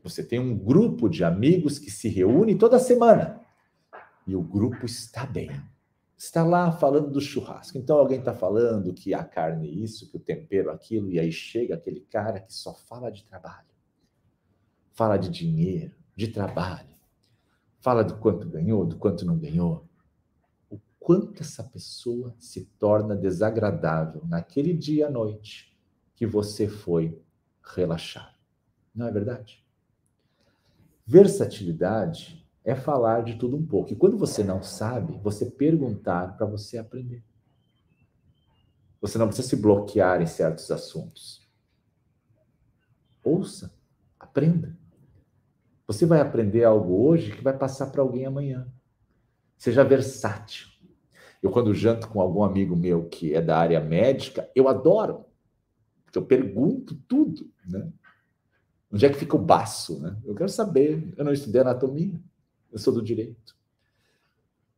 [0.04, 3.40] Você tem um grupo de amigos que se reúne toda semana
[4.24, 5.50] e o grupo está bem.
[6.16, 7.76] Está lá falando do churrasco.
[7.76, 11.18] Então alguém está falando que a carne é isso, que o tempero é aquilo, e
[11.18, 13.66] aí chega aquele cara que só fala de trabalho.
[14.92, 16.94] Fala de dinheiro, de trabalho.
[17.80, 19.84] Fala do quanto ganhou, do quanto não ganhou
[21.04, 25.78] quanto essa pessoa se torna desagradável naquele dia à noite
[26.14, 27.22] que você foi
[27.62, 28.34] relaxar.
[28.94, 29.62] Não é verdade?
[31.06, 33.92] Versatilidade é falar de tudo um pouco.
[33.92, 37.22] E quando você não sabe, você perguntar para você aprender.
[38.98, 41.46] Você não precisa se bloquear em certos assuntos.
[43.22, 43.70] Ouça,
[44.18, 44.74] aprenda.
[45.86, 48.66] Você vai aprender algo hoje que vai passar para alguém amanhã.
[49.58, 50.73] Seja versátil.
[51.44, 55.26] Eu, quando janto com algum amigo meu que é da área médica, eu adoro,
[56.02, 57.92] porque eu pergunto tudo, né?
[58.90, 60.16] Onde é que fica o baço, né?
[60.24, 61.12] Eu quero saber.
[61.14, 62.18] Eu não estudei anatomia,
[62.72, 63.54] eu sou do direito.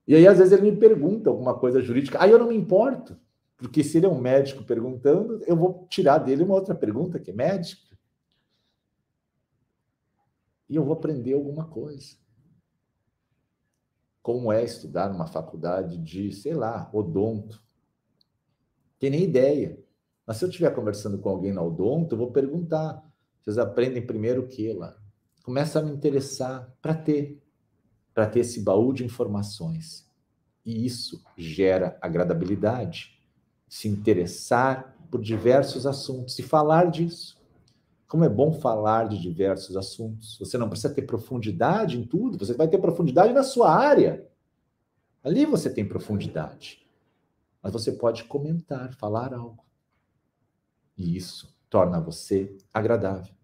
[0.08, 2.20] E aí, às vezes, ele me pergunta alguma coisa jurídica.
[2.20, 3.16] Aí eu não me importo,
[3.56, 7.30] porque se ele é um médico perguntando, eu vou tirar dele uma outra pergunta, que
[7.30, 7.96] é médica.
[10.68, 12.25] E eu vou aprender alguma coisa
[14.26, 17.62] como é estudar numa faculdade de, sei lá, odonto.
[18.98, 19.78] Tem nem ideia.
[20.26, 23.08] Mas se eu estiver conversando com alguém na odonto, eu vou perguntar.
[23.40, 24.96] Vocês aprendem primeiro o que lá?
[25.44, 27.40] Começa a me interessar para ter,
[28.12, 30.10] para ter esse baú de informações.
[30.64, 33.22] E isso gera agradabilidade.
[33.68, 37.35] Se interessar por diversos assuntos e falar disso.
[38.06, 40.38] Como é bom falar de diversos assuntos.
[40.38, 44.28] Você não precisa ter profundidade em tudo, você vai ter profundidade na sua área.
[45.24, 46.86] Ali você tem profundidade.
[47.60, 49.64] Mas você pode comentar, falar algo.
[50.96, 53.34] E isso torna você agradável.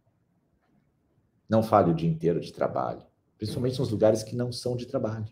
[1.49, 3.05] Não fale o dia inteiro de trabalho,
[3.37, 5.29] principalmente nos lugares que não são de trabalho.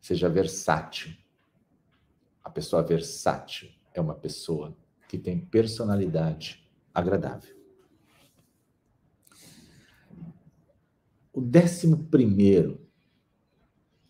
[0.00, 1.16] Seja versátil.
[2.42, 4.76] A pessoa versátil é uma pessoa
[5.08, 7.54] que tem personalidade agradável.
[11.32, 12.86] O décimo primeiro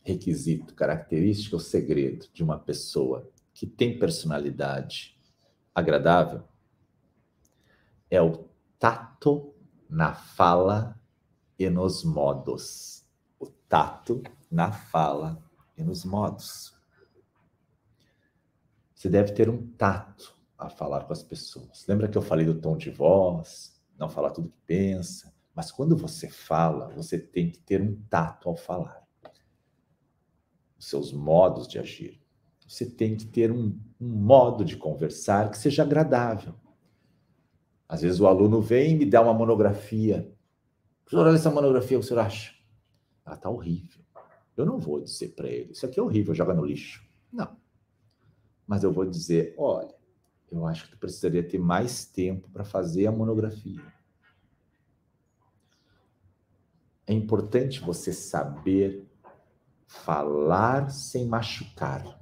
[0.02, 5.18] requisito, característica, o segredo de uma pessoa que tem personalidade
[5.74, 6.44] agradável
[8.08, 9.52] é o tato
[9.90, 11.00] na fala
[11.58, 13.04] e nos modos.
[13.40, 15.42] O tato na fala
[15.76, 16.72] e nos modos.
[18.94, 21.86] Você deve ter um tato a falar com as pessoas.
[21.86, 25.96] Lembra que eu falei do tom de voz, não falar tudo que pensa, mas quando
[25.96, 29.06] você fala, você tem que ter um tato ao falar.
[30.78, 32.20] Os seus modos de agir.
[32.66, 36.54] Você tem que ter um, um modo de conversar que seja agradável.
[37.88, 40.30] Às vezes o aluno vem e me dá uma monografia.
[41.04, 42.52] Professor, olha essa monografia, o senhor acha?
[43.24, 44.04] Ela está horrível.
[44.56, 47.06] Eu não vou dizer para ele, isso aqui é horrível, joga no lixo.
[47.32, 47.56] Não.
[48.66, 49.94] Mas eu vou dizer, olha,
[50.50, 53.82] eu acho que tu precisaria ter mais tempo para fazer a monografia.
[57.06, 59.06] É importante você saber
[59.86, 62.20] falar sem machucar.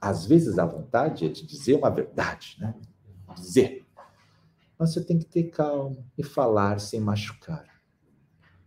[0.00, 2.74] Às vezes a vontade é de dizer uma verdade, né?
[3.34, 3.84] Dizer
[4.78, 7.64] mas você tem que ter calma e falar sem machucar.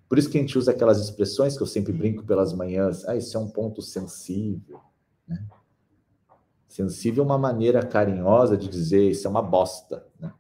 [0.08, 3.06] Por isso que a gente usa aquelas expressões que eu sempre brinco pelas manhãs.
[3.06, 4.80] Ah, isso é um ponto sensível.
[5.28, 5.46] Né?
[6.78, 10.08] Sensível é uma maneira carinhosa de dizer isso é uma bosta.
[10.20, 10.32] Né?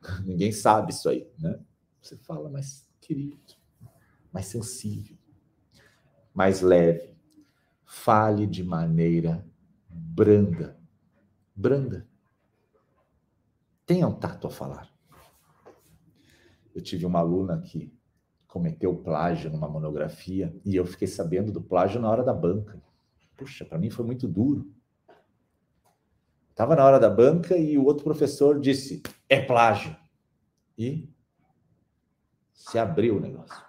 [0.24, 1.28] Ninguém sabe isso aí.
[1.40, 1.58] Né?
[2.00, 3.36] Você fala mais querido,
[4.32, 5.18] mais sensível,
[6.32, 7.16] mais leve.
[7.84, 9.44] Fale de maneira
[9.88, 10.78] branda.
[11.52, 12.06] Branda
[13.84, 14.88] tenham tato a falar.
[16.72, 17.92] Eu tive uma aluna que
[18.46, 22.80] cometeu plágio numa monografia e eu fiquei sabendo do plágio na hora da banca.
[23.36, 24.75] Puxa, para mim foi muito duro.
[26.56, 29.94] Estava na hora da banca e o outro professor disse: é plágio.
[30.78, 31.06] E
[32.50, 33.62] se abriu o negócio.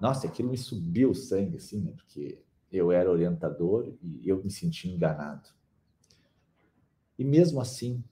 [0.00, 1.92] Nossa, aquilo me subiu o sangue, assim, né?
[1.94, 2.42] Porque
[2.72, 5.50] eu era orientador e eu me senti enganado.
[7.18, 8.02] E mesmo assim,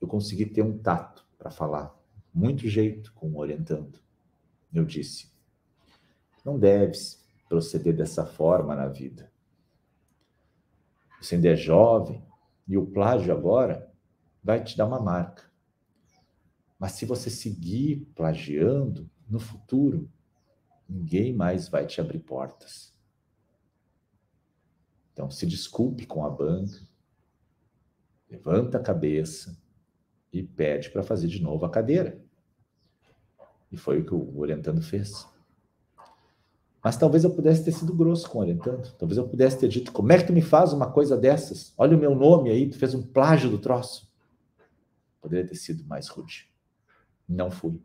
[0.00, 1.96] eu consegui ter um tato para falar,
[2.34, 4.00] muito jeito com o orientando.
[4.72, 5.30] Eu disse:
[6.44, 9.32] não deves proceder dessa forma na vida.
[11.24, 12.22] Você ainda é jovem
[12.68, 13.90] e o plágio agora
[14.42, 15.50] vai te dar uma marca.
[16.78, 20.10] Mas se você seguir plagiando, no futuro,
[20.86, 22.94] ninguém mais vai te abrir portas.
[25.14, 26.86] Então, se desculpe com a banca,
[28.28, 29.58] levanta a cabeça,
[30.30, 32.20] e pede para fazer de novo a cadeira.
[33.72, 35.26] E foi o que o orientando fez.
[36.84, 38.94] Mas talvez eu pudesse ter sido grosso com o orientando.
[38.98, 41.72] Talvez eu pudesse ter dito: como é que tu me faz uma coisa dessas?
[41.78, 44.12] Olha o meu nome aí, tu fez um plágio do troço.
[45.18, 46.46] Poderia ter sido mais rude.
[47.26, 47.80] Não fui.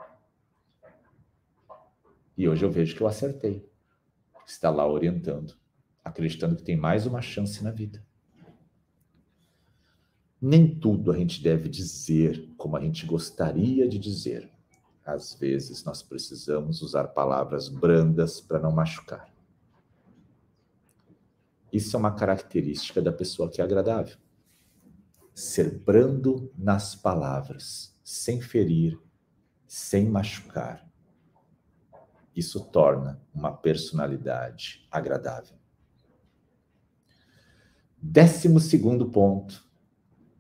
[2.38, 3.66] E hoje eu vejo que eu acertei.
[4.46, 5.56] Está lá orientando,
[6.04, 8.06] acreditando que tem mais uma chance na vida.
[10.42, 14.52] Nem tudo a gente deve dizer como a gente gostaria de dizer.
[15.14, 19.28] Às vezes nós precisamos usar palavras brandas para não machucar.
[21.74, 24.18] Isso é uma característica da pessoa que é agradável.
[25.34, 29.00] Ser brando nas palavras, sem ferir,
[29.68, 30.88] sem machucar.
[32.36, 35.58] Isso torna uma personalidade agradável.
[38.00, 39.68] Décimo segundo ponto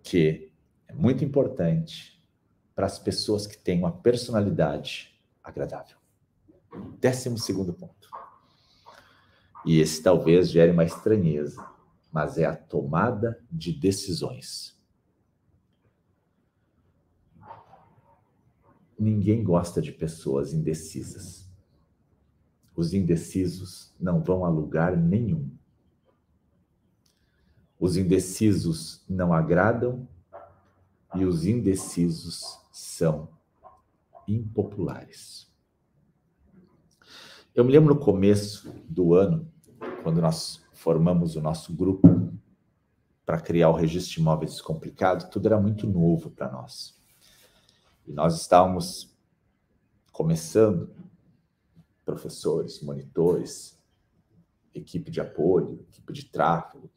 [0.03, 0.51] que
[0.87, 2.18] é muito importante
[2.79, 5.13] para as pessoas que têm uma personalidade
[5.43, 5.97] agradável.
[6.97, 8.09] Décimo segundo ponto.
[9.65, 11.61] E esse talvez gere uma estranheza,
[12.09, 14.79] mas é a tomada de decisões.
[18.97, 21.51] Ninguém gosta de pessoas indecisas.
[22.77, 25.51] Os indecisos não vão a lugar nenhum.
[27.77, 30.07] Os indecisos não agradam
[31.13, 33.29] e os indecisos são
[34.27, 35.51] impopulares.
[37.53, 39.51] Eu me lembro no começo do ano,
[40.01, 42.07] quando nós formamos o nosso grupo
[43.25, 46.97] para criar o registro de imóveis descomplicado, tudo era muito novo para nós.
[48.07, 49.13] E nós estávamos
[50.11, 50.89] começando,
[52.05, 53.77] professores, monitores,
[54.73, 56.89] equipe de apoio, equipe de tráfego,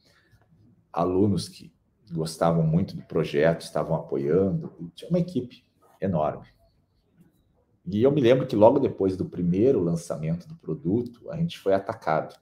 [0.93, 1.75] alunos que
[2.13, 5.65] gostavam muito do projeto, estavam apoiando, tinha uma equipe
[6.03, 6.47] enorme.
[7.87, 11.75] E eu me lembro que logo depois do primeiro lançamento do produto, a gente foi
[11.75, 12.35] atacado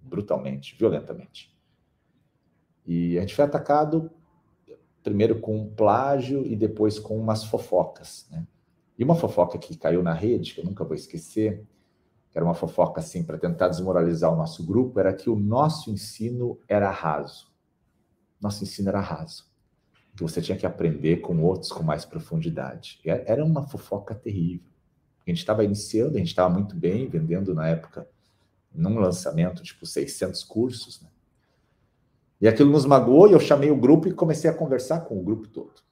[0.00, 1.54] brutalmente, violentamente.
[2.86, 4.10] E a gente foi atacado
[5.02, 8.46] primeiro com um plágio e depois com umas fofocas, né?
[8.96, 11.66] E uma fofoca que caiu na rede, que eu nunca vou esquecer,
[12.30, 15.90] que era uma fofoca assim para tentar desmoralizar o nosso grupo, era que o nosso
[15.90, 17.52] ensino era raso.
[18.40, 19.52] Nosso ensino era raso.
[20.16, 23.00] Que você tinha que aprender com outros com mais profundidade.
[23.04, 24.68] Era uma fofoca terrível.
[25.26, 28.08] A gente estava iniciando, a gente estava muito bem, vendendo na época,
[28.72, 31.00] num lançamento, tipo 600 cursos.
[31.00, 31.08] Né?
[32.40, 35.22] E aquilo nos magoou e eu chamei o grupo e comecei a conversar com o
[35.22, 35.82] grupo todo.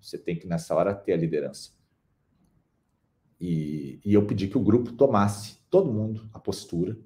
[0.00, 1.70] Você tem que, nessa hora, ter a liderança.
[3.40, 6.96] E, e eu pedi que o grupo tomasse, todo mundo, a postura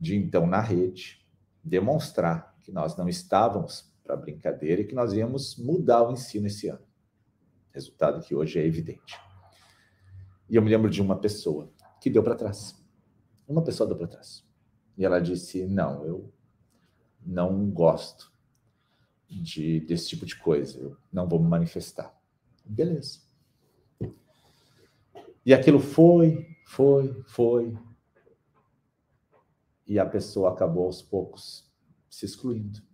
[0.00, 1.24] de, então, na rede,
[1.62, 6.66] demonstrar que nós não estávamos para brincadeira e que nós íamos mudar o ensino esse
[6.66, 6.82] ano.
[7.70, 9.20] Resultado que hoje é evidente.
[10.48, 12.82] E eu me lembro de uma pessoa que deu para trás.
[13.46, 14.42] Uma pessoa deu para trás.
[14.96, 16.32] E ela disse: Não, eu
[17.20, 18.32] não gosto
[19.28, 22.18] de, desse tipo de coisa, eu não vou me manifestar.
[22.64, 23.20] Beleza.
[25.44, 27.76] E aquilo foi, foi, foi.
[29.86, 31.70] E a pessoa acabou aos poucos
[32.08, 32.87] se excluindo.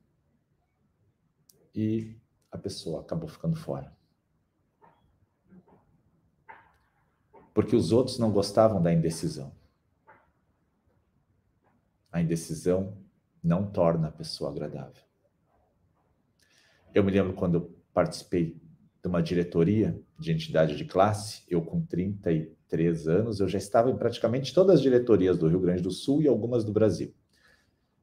[1.74, 2.16] E
[2.50, 3.94] a pessoa acabou ficando fora.
[7.54, 9.54] porque os outros não gostavam da indecisão.
[12.10, 12.98] A indecisão
[13.42, 15.02] não torna a pessoa agradável.
[16.92, 18.60] Eu me lembro quando eu participei
[19.02, 23.96] de uma diretoria de entidade de classe, eu com 33 anos, eu já estava em
[23.96, 27.14] praticamente todas as diretorias do Rio Grande do Sul e algumas do Brasil.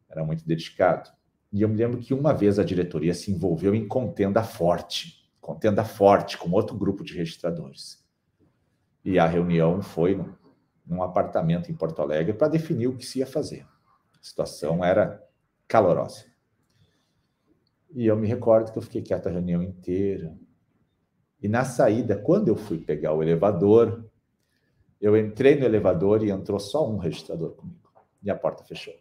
[0.10, 1.10] Era muito dedicado.
[1.52, 5.84] E eu me lembro que uma vez a diretoria se envolveu em contenda forte, contenda
[5.84, 8.02] forte com outro grupo de registradores.
[9.04, 10.34] E a reunião foi num,
[10.86, 13.66] num apartamento em Porto Alegre para definir o que se ia fazer.
[14.20, 15.22] A situação era
[15.68, 16.26] calorosa.
[17.94, 20.38] E eu me recordo que eu fiquei quieto a reunião inteira.
[21.42, 24.06] E na saída, quando eu fui pegar o elevador,
[25.02, 27.90] eu entrei no elevador e entrou só um registrador comigo.
[28.24, 28.94] E a porta fechou.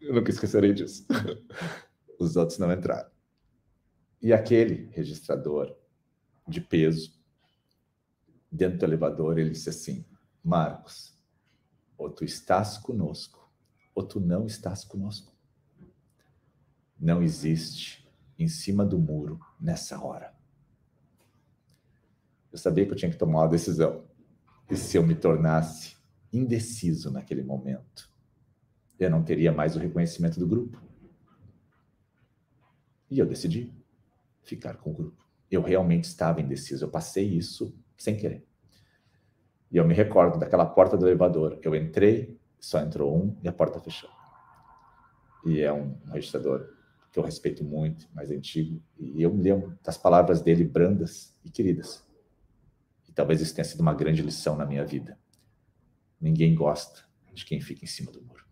[0.00, 1.06] Eu nunca esquecerei disso.
[2.18, 3.10] Os outros não entraram.
[4.20, 5.76] E aquele registrador
[6.46, 7.16] de peso
[8.50, 10.04] dentro do elevador, ele disse assim:
[10.42, 11.16] Marcos,
[11.96, 13.50] ou tu estás conosco,
[13.94, 15.36] ou tu não estás conosco.
[16.98, 20.34] Não existe em cima do muro nessa hora.
[22.50, 24.04] Eu sabia que eu tinha que tomar uma decisão.
[24.70, 25.96] E se eu me tornasse
[26.32, 28.10] indeciso naquele momento,
[28.98, 30.82] eu não teria mais o reconhecimento do grupo.
[33.10, 33.72] E eu decidi
[34.42, 35.24] ficar com o grupo.
[35.50, 36.84] Eu realmente estava indeciso.
[36.84, 38.44] Eu passei isso sem querer.
[39.70, 41.58] E eu me recordo daquela porta do elevador.
[41.62, 44.10] Eu entrei, só entrou um e a porta fechou.
[45.46, 46.74] E é um registrador
[47.12, 48.82] que eu respeito muito, mais antigo.
[48.98, 52.04] E eu me lembro das palavras dele brandas e queridas.
[53.08, 55.18] E talvez isso tenha sido uma grande lição na minha vida.
[56.20, 58.47] Ninguém gosta de quem fica em cima do muro.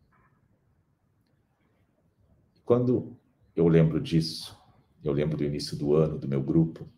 [2.67, 3.17] Quando
[3.55, 4.61] eu lembro disso,
[5.05, 6.89] eu lembro do início do ano, do meu grupo,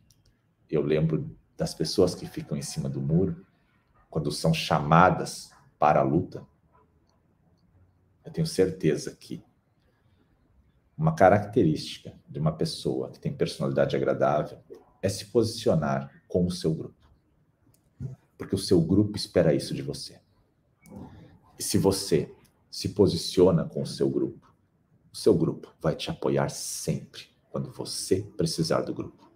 [0.70, 3.44] eu lembro das pessoas que ficam em cima do muro,
[4.08, 6.42] quando são chamadas para a luta,
[8.24, 9.44] eu tenho certeza que
[10.96, 14.58] uma característica de uma pessoa que tem personalidade agradável
[15.02, 17.06] é se posicionar com o seu grupo.
[18.38, 20.18] Porque o seu grupo espera isso de você.
[21.58, 22.34] E se você
[22.70, 24.47] se posiciona com o seu grupo,
[25.12, 29.30] o seu grupo vai te apoiar sempre quando você precisar do grupo.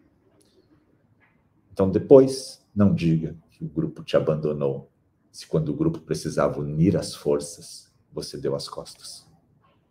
[1.73, 4.91] Então, depois, não diga que o grupo te abandonou,
[5.31, 9.27] se quando o grupo precisava unir as forças, você deu as costas.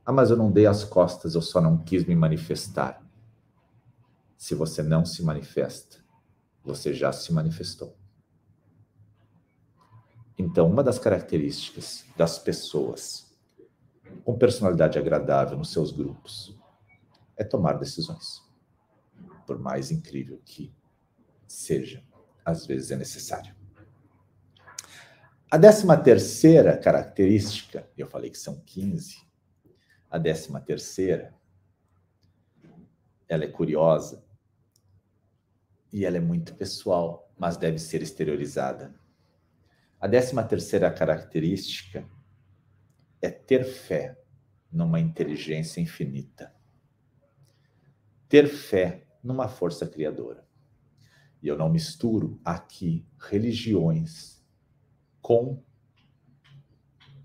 [0.05, 3.03] Ah, mas eu não dei as costas, eu só não quis me manifestar.
[4.37, 5.97] Se você não se manifesta,
[6.63, 7.95] você já se manifestou.
[10.37, 13.30] Então, uma das características das pessoas
[14.23, 16.57] com personalidade agradável nos seus grupos
[17.37, 18.41] é tomar decisões,
[19.45, 20.73] por mais incrível que
[21.47, 22.03] seja,
[22.45, 23.55] às vezes é necessário.
[25.49, 29.17] A décima terceira característica, eu falei que são 15,
[30.09, 31.33] A décima terceira,
[33.29, 34.25] ela é curiosa
[35.91, 38.93] e ela é muito pessoal, mas deve ser exteriorizada.
[39.99, 42.05] A décima terceira característica
[43.21, 44.17] é ter fé
[44.71, 46.53] numa inteligência infinita.
[48.27, 50.47] Ter fé numa força criadora.
[51.41, 54.43] E eu não misturo aqui religiões
[55.21, 55.63] com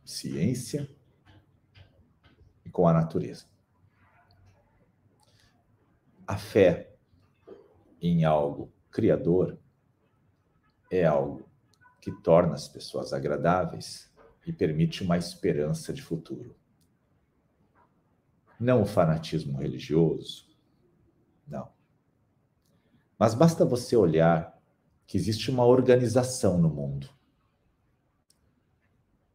[0.05, 0.89] ciência
[2.65, 3.47] e com a natureza.
[6.27, 6.95] A fé
[8.01, 9.59] em algo criador
[10.91, 11.49] é algo
[12.01, 14.13] que torna as pessoas agradáveis
[14.47, 16.55] e permite uma esperança de futuro.
[18.59, 20.49] Não o fanatismo religioso,
[21.47, 21.69] não.
[23.19, 24.57] Mas basta você olhar
[25.07, 27.11] que existe uma organização no mundo.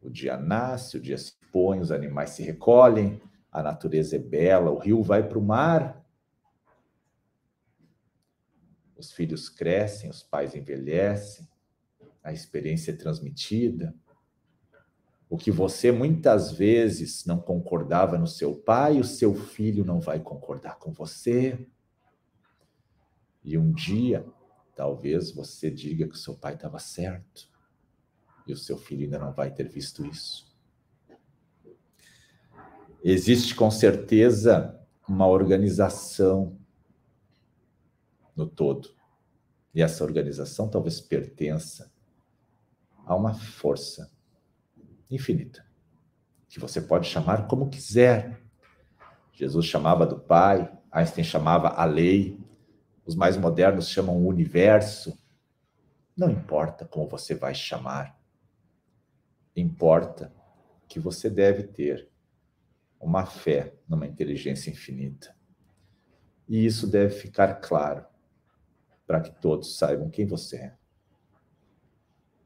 [0.00, 4.70] O dia nasce, o dia se põe, os animais se recolhem, a natureza é bela,
[4.70, 6.02] o rio vai para o mar.
[8.96, 11.48] Os filhos crescem, os pais envelhecem,
[12.22, 13.94] a experiência é transmitida.
[15.32, 20.20] O que você muitas vezes não concordava no seu pai, o seu filho não vai
[20.20, 21.66] concordar com você.
[23.42, 24.26] E um dia,
[24.76, 27.48] talvez você diga que o seu pai estava certo
[28.46, 30.54] e o seu filho ainda não vai ter visto isso.
[33.02, 34.78] Existe com certeza
[35.08, 36.58] uma organização
[38.36, 38.90] no todo.
[39.74, 41.90] E essa organização talvez pertença
[43.06, 44.11] a uma força
[45.14, 45.64] infinita,
[46.48, 48.40] que você pode chamar como quiser.
[49.32, 52.38] Jesus chamava do Pai, Einstein chamava a lei,
[53.04, 55.18] os mais modernos chamam o universo.
[56.16, 58.18] Não importa como você vai chamar,
[59.56, 60.32] importa
[60.88, 62.10] que você deve ter
[63.00, 65.34] uma fé numa inteligência infinita.
[66.48, 68.04] E isso deve ficar claro
[69.06, 70.81] para que todos saibam quem você é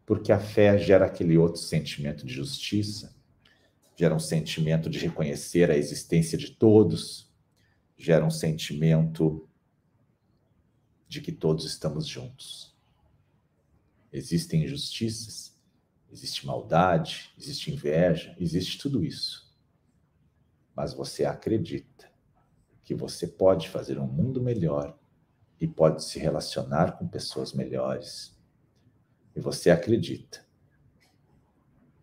[0.06, 3.14] porque a fé gera aquele outro sentimento de justiça,
[3.96, 7.28] gera um sentimento de reconhecer a existência de todos,
[7.98, 9.48] gera um sentimento
[11.08, 12.76] de que todos estamos juntos.
[14.12, 15.58] Existem injustiças,
[16.10, 19.52] existe maldade, existe inveja, existe tudo isso.
[20.74, 22.08] Mas você acredita
[22.84, 24.96] que você pode fazer um mundo melhor
[25.60, 28.35] e pode se relacionar com pessoas melhores
[29.36, 30.44] e você acredita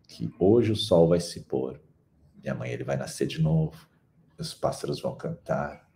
[0.06, 1.80] que hoje o sol vai se pôr
[2.42, 3.88] e amanhã ele vai nascer de novo,
[4.38, 5.90] os pássaros vão cantar,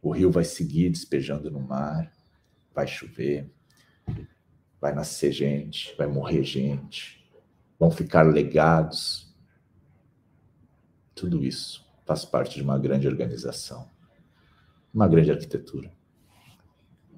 [0.00, 2.10] o rio vai seguir despejando no mar,
[2.74, 3.52] vai chover,
[4.80, 7.28] vai nascer gente, vai morrer gente,
[7.78, 9.34] vão ficar legados.
[11.14, 13.90] Tudo isso faz parte de uma grande organização,
[14.94, 15.92] uma grande arquitetura.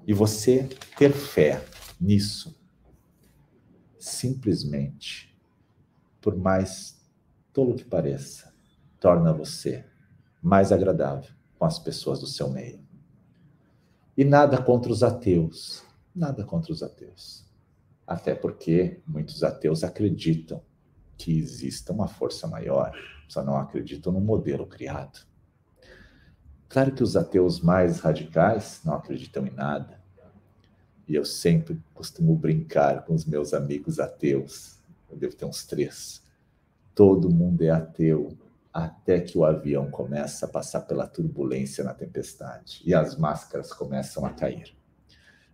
[0.07, 1.63] E você ter fé
[2.01, 2.60] nisso
[4.01, 5.37] simplesmente,
[6.21, 6.99] por mais
[7.53, 8.53] tolo que pareça,
[8.99, 9.85] torna você
[10.43, 12.81] mais agradável com as pessoas do seu meio.
[14.17, 15.85] E nada contra os ateus,
[16.15, 17.47] nada contra os ateus.
[18.07, 20.63] Até porque muitos ateus acreditam
[21.17, 22.93] que exista uma força maior,
[23.29, 25.21] só não acreditam no modelo criado.
[26.69, 30.00] Claro que os ateus mais radicais não acreditam em nada,
[31.11, 34.79] e eu sempre costumo brincar com os meus amigos ateus.
[35.11, 36.23] Eu devo ter uns três.
[36.95, 38.39] Todo mundo é ateu
[38.73, 44.25] até que o avião começa a passar pela turbulência na tempestade e as máscaras começam
[44.25, 44.73] a cair.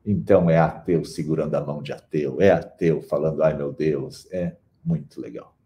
[0.05, 4.57] Então é ateu segurando a mão de ateu, é ateu falando, ai meu Deus, é
[4.85, 5.57] muito legal.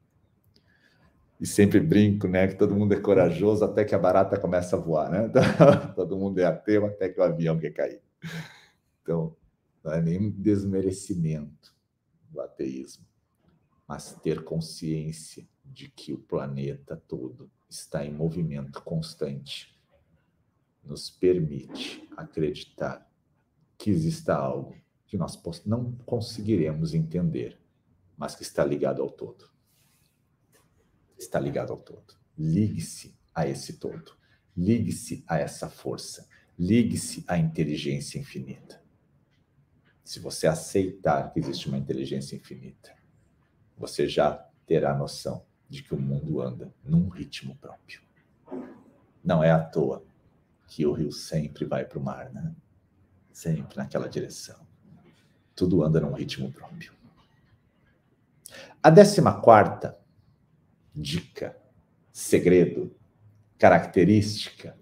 [1.40, 4.78] E sempre brinco, né, que todo mundo é corajoso até que a barata começa a
[4.78, 5.28] voar, né?
[5.96, 8.00] todo mundo é ateu até que o avião quer cair.
[9.02, 9.34] Então,
[9.82, 11.74] não é nem desmerecimento
[12.28, 13.06] do ateísmo,
[13.88, 19.78] mas ter consciência de que o planeta todo está em movimento constante
[20.84, 23.08] nos permite acreditar
[23.76, 24.76] que exista algo
[25.06, 27.58] que nós não conseguiremos entender,
[28.16, 29.50] mas que está ligado ao todo.
[31.18, 32.14] Está ligado ao todo.
[32.38, 34.16] Ligue-se a esse todo.
[34.56, 36.28] Ligue-se a essa força.
[36.58, 38.79] Ligue-se à inteligência infinita
[40.10, 42.92] se você aceitar que existe uma inteligência infinita,
[43.78, 48.02] você já terá noção de que o mundo anda num ritmo próprio.
[49.22, 50.04] Não é à toa
[50.66, 52.52] que o rio sempre vai para o mar, né?
[53.30, 54.66] Sempre naquela direção.
[55.54, 56.92] Tudo anda num ritmo próprio.
[58.82, 59.96] A décima quarta
[60.92, 61.56] dica,
[62.10, 62.92] segredo,
[63.56, 64.76] característica.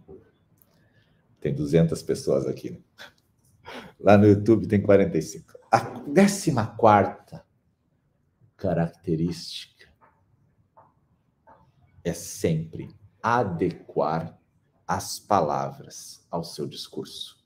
[1.38, 2.70] Tem 200 pessoas aqui.
[2.70, 2.78] Né?
[4.00, 5.58] Lá no YouTube tem 45.
[5.70, 7.44] A décima quarta
[8.56, 9.88] característica
[12.04, 14.38] é sempre adequar
[14.86, 17.38] as palavras ao seu discurso.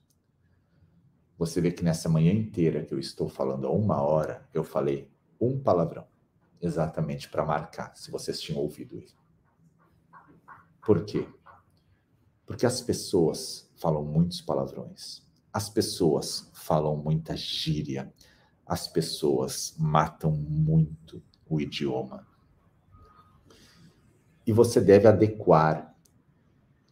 [1.37, 5.11] Você vê que nessa manhã inteira que eu estou falando há uma hora, eu falei
[5.39, 6.07] um palavrão,
[6.61, 9.11] exatamente para marcar, se vocês tinham ouvido ele.
[10.85, 11.27] Por quê?
[12.45, 15.22] Porque as pessoas falam muitos palavrões,
[15.53, 18.11] as pessoas falam muita gíria,
[18.65, 22.27] as pessoas matam muito o idioma.
[24.47, 25.95] E você deve adequar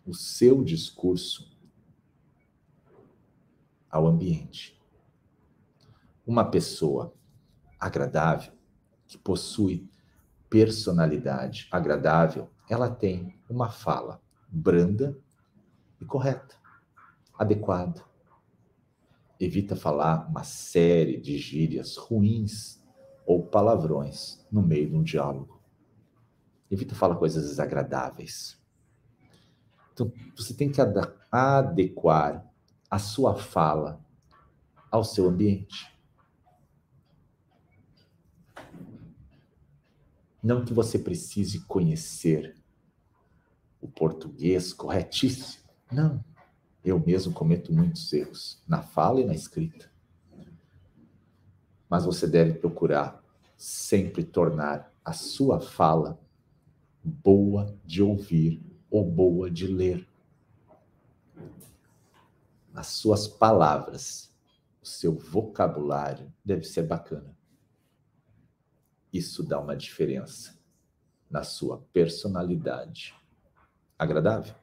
[0.06, 1.58] o seu discurso
[3.90, 4.80] ao ambiente.
[6.26, 7.14] Uma pessoa
[7.80, 8.54] agradável,
[9.08, 9.90] que possui
[10.50, 15.18] personalidade agradável, ela tem uma fala branda
[16.00, 16.56] e correta,
[17.34, 18.11] adequada.
[19.42, 22.80] Evita falar uma série de gírias ruins
[23.26, 25.60] ou palavrões no meio de um diálogo.
[26.70, 28.62] Evita falar coisas desagradáveis.
[29.92, 30.80] Então, você tem que
[31.32, 32.48] adequar
[32.88, 34.00] a sua fala
[34.92, 35.92] ao seu ambiente.
[40.44, 42.56] Não que você precise conhecer
[43.82, 45.64] o português corretíssimo.
[45.92, 46.24] Não.
[46.84, 49.92] Eu mesmo cometo muitos erros na fala e na escrita.
[51.90, 53.24] Mas você deve procurar
[53.58, 56.20] sempre tornar a sua fala
[57.04, 60.08] boa de ouvir ou boa de ler
[62.74, 64.34] as suas palavras,
[64.82, 67.36] o seu vocabulário deve ser bacana.
[69.12, 70.58] Isso dá uma diferença
[71.30, 73.14] na sua personalidade.
[74.00, 74.56] Agradável?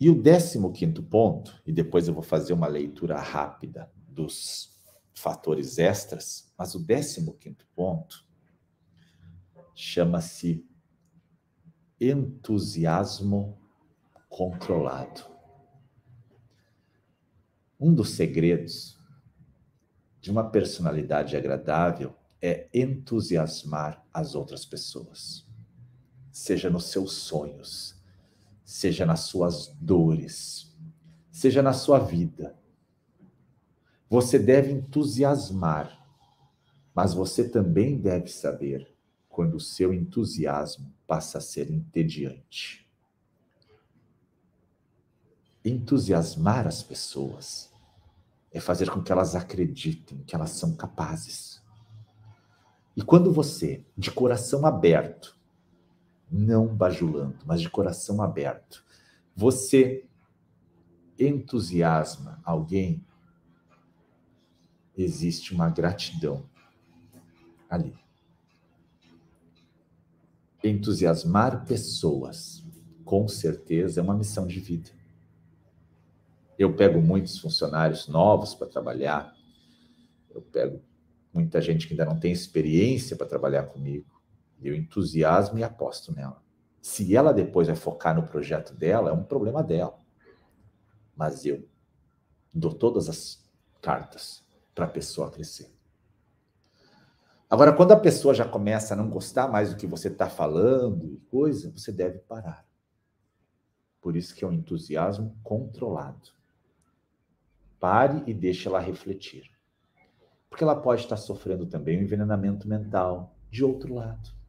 [0.00, 4.74] E o décimo quinto ponto, e depois eu vou fazer uma leitura rápida dos
[5.14, 8.26] fatores extras, mas o décimo quinto ponto
[9.74, 10.66] chama-se
[12.00, 13.60] entusiasmo
[14.30, 15.20] controlado.
[17.78, 18.98] Um dos segredos
[20.18, 25.46] de uma personalidade agradável é entusiasmar as outras pessoas,
[26.32, 27.99] seja nos seus sonhos,
[28.72, 30.76] seja nas suas dores,
[31.30, 32.56] seja na sua vida.
[34.08, 35.98] Você deve entusiasmar,
[36.94, 38.92] mas você também deve saber
[39.28, 42.90] quando o seu entusiasmo passa a ser entediante
[45.64, 47.70] entusiasmar as pessoas
[48.52, 51.62] é fazer com que elas acreditem que elas são capazes.
[52.96, 55.38] E quando você, de coração aberto,
[56.30, 58.84] não bajulando, mas de coração aberto,
[59.34, 60.04] você
[61.18, 63.04] entusiasma alguém,
[64.96, 66.44] existe uma gratidão
[67.68, 67.94] ali.
[70.62, 72.64] Entusiasmar pessoas,
[73.04, 74.90] com certeza, é uma missão de vida.
[76.58, 79.34] Eu pego muitos funcionários novos para trabalhar,
[80.30, 80.82] eu pego
[81.32, 84.09] muita gente que ainda não tem experiência para trabalhar comigo,
[84.62, 86.42] eu entusiasmo e aposto nela.
[86.80, 89.98] Se ela depois vai focar no projeto dela, é um problema dela.
[91.14, 91.66] Mas eu
[92.52, 93.44] dou todas as
[93.80, 94.42] cartas
[94.74, 95.70] para a pessoa crescer.
[97.48, 101.12] Agora, quando a pessoa já começa a não gostar mais do que você está falando
[101.12, 102.64] e coisa, você deve parar.
[104.00, 106.30] Por isso que é um entusiasmo controlado.
[107.78, 109.50] Pare e deixe ela refletir.
[110.48, 114.39] Porque ela pode estar sofrendo também um envenenamento mental de outro lado.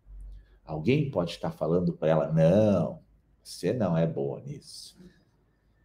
[0.64, 3.02] Alguém pode estar falando para ela: não,
[3.44, 4.98] você não é boa nisso.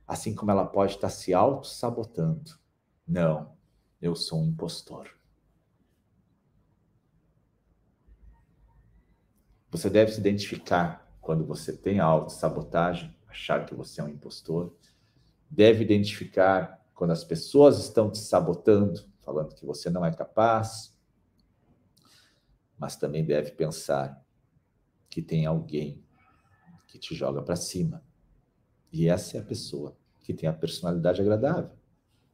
[0.06, 2.52] Assim como ela pode estar se auto-sabotando.
[3.06, 3.56] Não,
[4.00, 5.10] eu sou um impostor.
[9.70, 14.74] Você deve se identificar quando você tem auto-sabotagem, achar que você é um impostor.
[15.50, 20.96] Deve identificar quando as pessoas estão te sabotando, falando que você não é capaz,
[22.78, 24.24] mas também deve pensar
[25.16, 26.04] que tem alguém
[26.86, 28.04] que te joga para cima.
[28.92, 31.70] E essa é a pessoa que tem a personalidade agradável,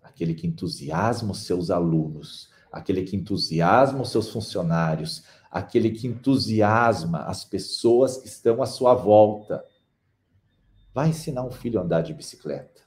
[0.03, 7.21] aquele que entusiasma os seus alunos, aquele que entusiasma os seus funcionários, aquele que entusiasma
[7.21, 9.65] as pessoas que estão à sua volta.
[10.93, 12.83] Vai ensinar um filho a andar de bicicleta.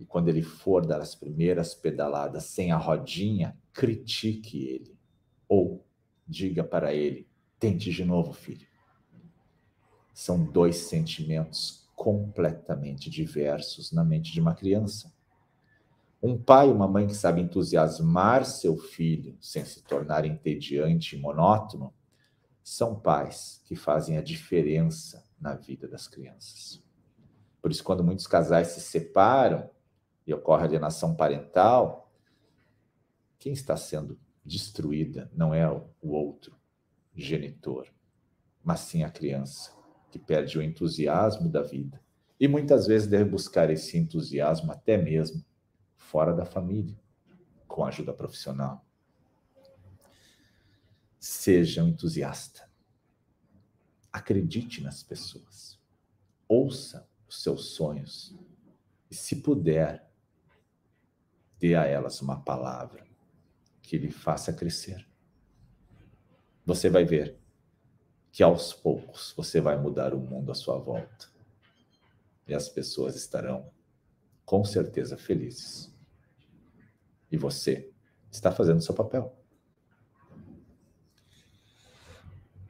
[0.00, 4.98] E quando ele for dar as primeiras pedaladas sem a rodinha, critique ele.
[5.46, 5.86] Ou
[6.26, 7.25] diga para ele:
[7.58, 8.66] tente de novo, filho.
[10.12, 15.12] são dois sentimentos completamente diversos na mente de uma criança.
[16.22, 21.20] Um pai e uma mãe que sabem entusiasmar seu filho sem se tornar entediante e
[21.20, 21.92] monótono
[22.62, 26.82] são pais que fazem a diferença na vida das crianças.
[27.60, 29.68] Por isso, quando muitos casais se separam
[30.26, 32.10] e ocorre alienação parental,
[33.38, 36.56] quem está sendo destruída não é o outro
[37.16, 37.88] genitor,
[38.62, 39.72] mas sim a criança,
[40.10, 42.00] que perde o entusiasmo da vida.
[42.38, 45.44] E muitas vezes deve buscar esse entusiasmo até mesmo
[45.96, 46.98] fora da família,
[47.66, 48.84] com ajuda profissional.
[51.18, 52.68] Seja um entusiasta.
[54.12, 55.80] Acredite nas pessoas.
[56.46, 58.36] Ouça os seus sonhos.
[59.10, 60.08] E, se puder,
[61.58, 63.06] dê a elas uma palavra
[63.82, 65.06] que lhe faça crescer.
[66.66, 67.38] Você vai ver
[68.32, 71.28] que aos poucos você vai mudar o mundo à sua volta.
[72.46, 73.70] E as pessoas estarão,
[74.44, 75.94] com certeza, felizes.
[77.30, 77.90] E você
[78.30, 79.34] está fazendo o seu papel.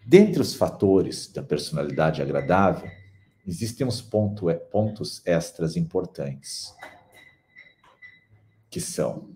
[0.07, 2.89] Dentre os fatores da personalidade agradável,
[3.45, 6.73] existem uns ponto, pontos extras importantes,
[8.71, 9.35] que são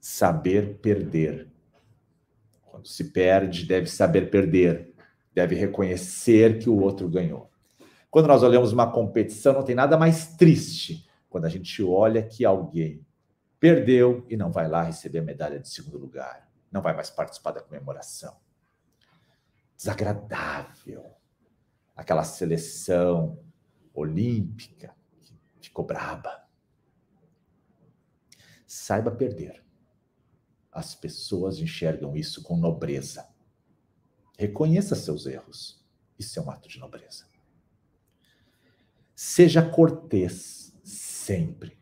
[0.00, 1.53] saber perder.
[2.84, 4.92] Quando se perde, deve saber perder,
[5.32, 7.50] deve reconhecer que o outro ganhou.
[8.10, 12.44] Quando nós olhamos uma competição, não tem nada mais triste quando a gente olha que
[12.44, 13.04] alguém
[13.58, 17.52] perdeu e não vai lá receber a medalha de segundo lugar, não vai mais participar
[17.52, 18.36] da comemoração.
[19.74, 21.06] Desagradável.
[21.96, 23.38] Aquela seleção
[23.94, 26.44] olímpica que ficou braba.
[28.66, 29.63] Saiba perder.
[30.74, 33.28] As pessoas enxergam isso com nobreza.
[34.36, 35.80] Reconheça seus erros.
[36.18, 37.26] Isso é um ato de nobreza.
[39.14, 41.78] Seja cortês sempre.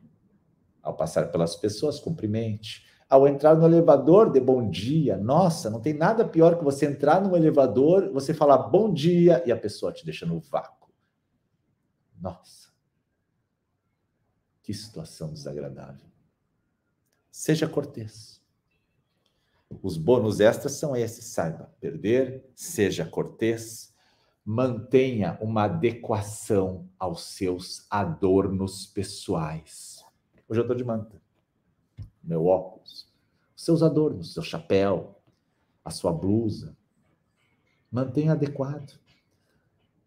[0.83, 2.87] Ao passar pelas pessoas, cumprimente.
[3.09, 5.17] Ao entrar no elevador, dê bom dia.
[5.17, 9.53] Nossa, não tem nada pior que você entrar no elevador, você falar bom dia e
[9.53, 10.93] a pessoa te deixa no vácuo.
[12.21, 12.69] Nossa,
[14.63, 16.07] que situação desagradável.
[17.31, 18.42] Seja cortês.
[19.83, 23.95] Os bônus extras são esses: saiba perder, seja cortês,
[24.45, 30.05] mantenha uma adequação aos seus adornos pessoais.
[30.49, 31.21] Hoje eu estou de manta.
[32.23, 33.11] Meu óculos.
[33.55, 35.17] Seus adornos, seu chapéu,
[35.85, 36.77] a sua blusa.
[37.91, 38.99] Mantenha adequado.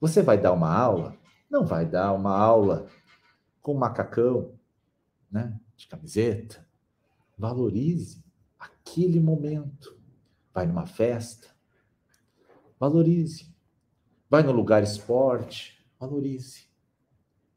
[0.02, 1.18] Você vai dar uma aula?
[1.50, 2.88] Não vai dar uma aula
[3.62, 4.52] com macacão,
[5.32, 5.58] né?
[5.78, 6.66] De camiseta.
[7.38, 8.25] Valorize
[8.96, 9.98] aquele momento.
[10.54, 11.50] Vai numa festa,
[12.80, 13.54] valorize.
[14.30, 16.66] Vai no lugar esporte, valorize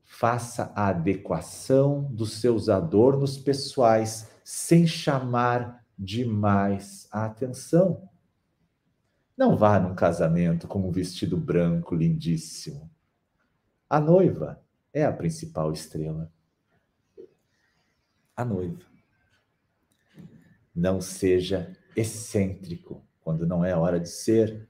[0.08, 8.08] faça a adequação dos seus adornos pessoais sem chamar demais a atenção.
[9.36, 12.90] Não vá num casamento com um vestido branco lindíssimo.
[13.88, 14.60] A noiva
[14.94, 16.32] é a principal estrela.
[18.34, 18.97] A noiva.
[20.78, 24.68] Não seja excêntrico quando não é hora de ser.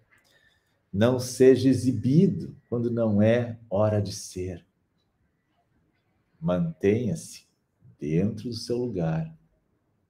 [0.90, 4.66] Não seja exibido quando não é hora de ser.
[6.40, 7.46] Mantenha-se
[7.98, 9.36] dentro do seu lugar,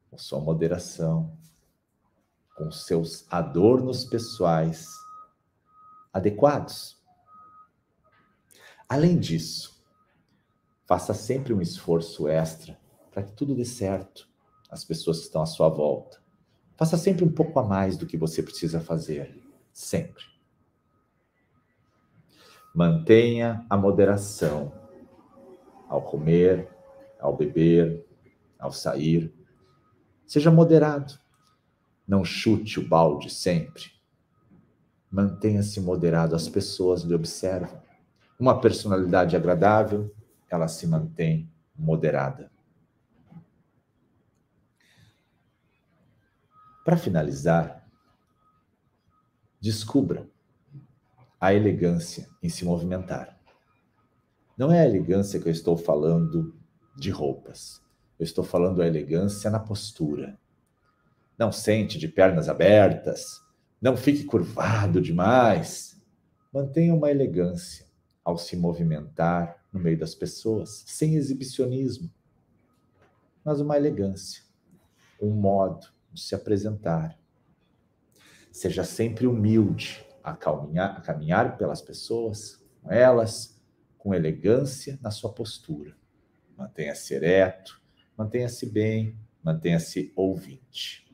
[0.09, 1.37] com sua moderação,
[2.57, 4.87] com seus adornos pessoais
[6.13, 6.97] adequados.
[8.89, 9.85] Além disso,
[10.87, 12.79] faça sempre um esforço extra
[13.11, 14.28] para que tudo dê certo,
[14.71, 16.19] as pessoas que estão à sua volta.
[16.77, 19.37] Faça sempre um pouco a mais do que você precisa fazer,
[19.73, 20.25] sempre.
[22.75, 24.73] Mantenha a moderação
[25.89, 26.69] ao comer,
[27.19, 28.07] ao beber,
[28.59, 29.35] ao sair.
[30.27, 31.19] Seja moderado.
[32.07, 33.85] Não chute o balde sempre.
[35.11, 37.83] Mantenha-se moderado, as pessoas lhe observam.
[38.39, 40.15] Uma personalidade agradável,
[40.49, 42.51] ela se mantém moderada.
[46.89, 47.87] Para finalizar,
[49.61, 50.27] descubra
[51.39, 53.39] a elegância em se movimentar.
[54.57, 56.59] Não é a elegância que eu estou falando
[56.97, 57.83] de roupas.
[58.19, 60.39] Eu estou falando a elegância na postura.
[61.37, 63.39] Não sente de pernas abertas.
[63.83, 66.01] Não fique curvado demais.
[66.51, 67.85] Mantenha uma elegância
[68.25, 72.11] ao se movimentar no meio das pessoas, sem exibicionismo,
[73.45, 74.43] mas uma elegância,
[75.21, 77.19] um modo se apresentar.
[78.51, 83.59] Seja sempre humilde a caminhar, a caminhar pelas pessoas com elas
[83.97, 85.97] com elegância na sua postura.
[86.57, 87.81] Mantenha-se ereto,
[88.17, 91.07] mantenha-se bem, mantenha-se ouvinte.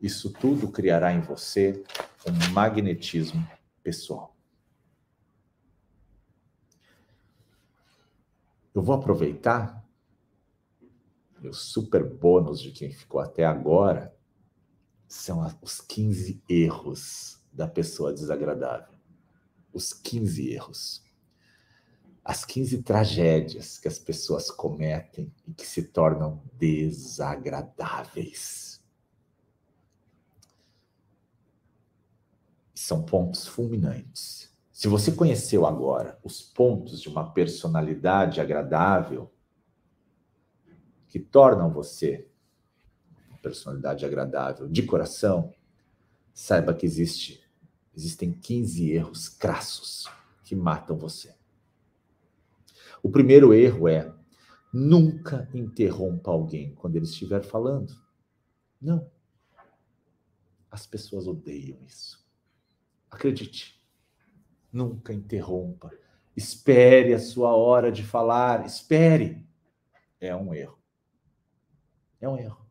[0.00, 1.84] Isso tudo criará em você
[2.26, 3.46] um magnetismo
[3.82, 4.36] pessoal.
[8.74, 9.84] Eu vou aproveitar
[11.42, 14.15] os super bônus de quem ficou até agora
[15.08, 18.96] são os 15 erros da pessoa desagradável.
[19.72, 21.04] Os 15 erros.
[22.24, 28.82] As 15 tragédias que as pessoas cometem e que se tornam desagradáveis.
[32.74, 34.54] São pontos fulminantes.
[34.72, 39.32] Se você conheceu agora os pontos de uma personalidade agradável,
[41.08, 42.28] que tornam você
[43.46, 45.54] personalidade agradável de coração,
[46.34, 47.40] saiba que existe,
[47.96, 50.10] existem 15 erros crassos
[50.42, 51.32] que matam você.
[53.00, 54.12] O primeiro erro é
[54.72, 57.94] nunca interrompa alguém quando ele estiver falando.
[58.82, 59.08] Não.
[60.68, 62.26] As pessoas odeiam isso.
[63.08, 63.80] Acredite.
[64.72, 65.92] Nunca interrompa.
[66.36, 68.66] Espere a sua hora de falar.
[68.66, 69.46] Espere.
[70.20, 70.76] É um erro.
[72.20, 72.65] É um erro.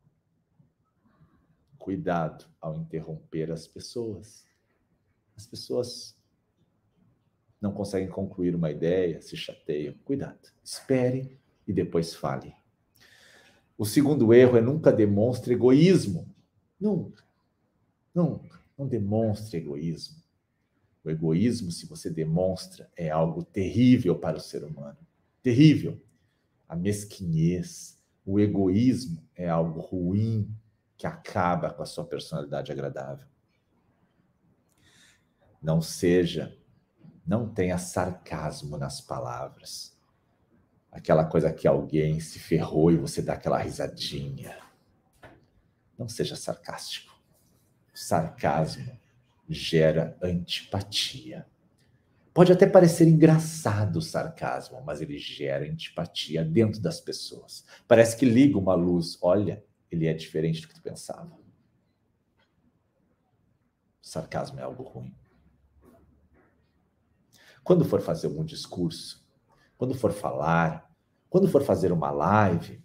[1.86, 4.44] Cuidado ao interromper as pessoas.
[5.38, 6.18] As pessoas
[7.62, 9.94] não conseguem concluir uma ideia, se chateiam.
[10.04, 10.50] Cuidado.
[10.64, 12.56] Espere e depois fale.
[13.78, 16.28] O segundo erro é nunca demonstre egoísmo.
[16.82, 17.24] Nunca.
[18.16, 18.60] Nunca.
[18.76, 20.24] Não demonstre egoísmo.
[21.04, 24.98] O egoísmo, se você demonstra, é algo terrível para o ser humano.
[25.44, 26.02] Terrível.
[26.68, 30.50] A mesquinhez, o egoísmo é algo ruim
[30.98, 33.28] que acaba com a sua personalidade agradável.
[35.62, 36.58] Não seja,
[37.26, 39.98] não tenha sarcasmo nas palavras.
[40.92, 44.58] Aquela coisa que alguém se ferrou e você dá aquela risadinha.
[45.98, 47.14] Não seja sarcástico.
[47.94, 48.98] Sarcasmo
[49.50, 51.46] gera antipatia.
[52.34, 57.66] Pode até parecer engraçado o sarcasmo, mas ele gera antipatia dentro das pessoas.
[57.88, 59.18] Parece que liga uma luz.
[59.22, 59.64] Olha,
[59.96, 61.38] ele é diferente do que tu pensava.
[64.02, 65.16] Sarcasmo é algo ruim.
[67.64, 69.26] Quando for fazer algum discurso,
[69.78, 70.96] quando for falar,
[71.30, 72.84] quando for fazer uma live,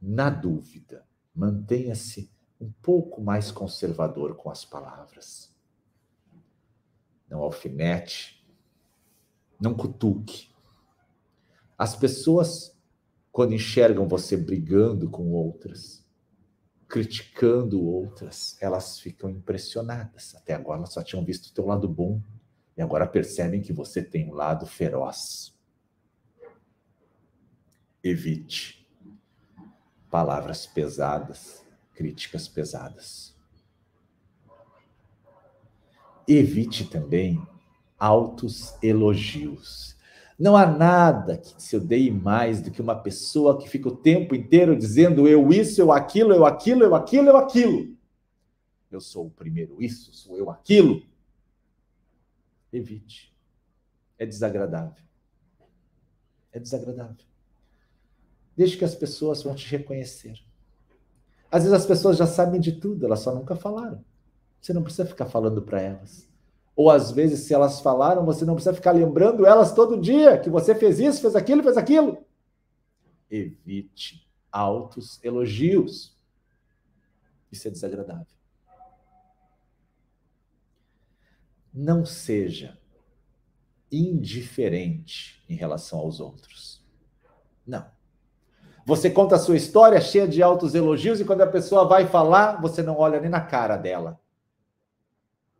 [0.00, 2.28] na dúvida, mantenha-se
[2.60, 5.56] um pouco mais conservador com as palavras.
[7.28, 8.44] Não alfinete,
[9.60, 10.52] não cutuque.
[11.78, 12.76] As pessoas,
[13.30, 16.01] quando enxergam você brigando com outras,
[16.92, 20.34] criticando outras, elas ficam impressionadas.
[20.34, 22.20] Até agora elas só tinham visto o teu lado bom
[22.76, 25.58] e agora percebem que você tem um lado feroz.
[28.04, 28.86] Evite
[30.10, 31.64] palavras pesadas,
[31.94, 33.34] críticas pesadas.
[36.28, 37.40] Evite também
[37.98, 39.91] altos elogios.
[40.42, 44.34] Não há nada que se odeie mais do que uma pessoa que fica o tempo
[44.34, 47.96] inteiro dizendo eu isso, eu aquilo, eu aquilo, eu aquilo, eu aquilo.
[48.90, 51.00] Eu sou o primeiro isso, sou eu aquilo.
[52.72, 53.32] Evite.
[54.18, 55.04] É desagradável.
[56.50, 57.24] É desagradável.
[58.56, 60.34] Deixe que as pessoas vão te reconhecer.
[61.52, 64.04] Às vezes as pessoas já sabem de tudo, elas só nunca falaram.
[64.60, 66.28] Você não precisa ficar falando para elas.
[66.74, 70.48] Ou às vezes, se elas falaram, você não precisa ficar lembrando elas todo dia que
[70.48, 72.24] você fez isso, fez aquilo, fez aquilo.
[73.30, 76.16] Evite altos elogios.
[77.50, 78.26] Isso é desagradável.
[81.72, 82.78] Não seja
[83.90, 86.82] indiferente em relação aos outros.
[87.66, 87.86] Não.
[88.84, 92.60] Você conta a sua história cheia de altos elogios e quando a pessoa vai falar,
[92.60, 94.18] você não olha nem na cara dela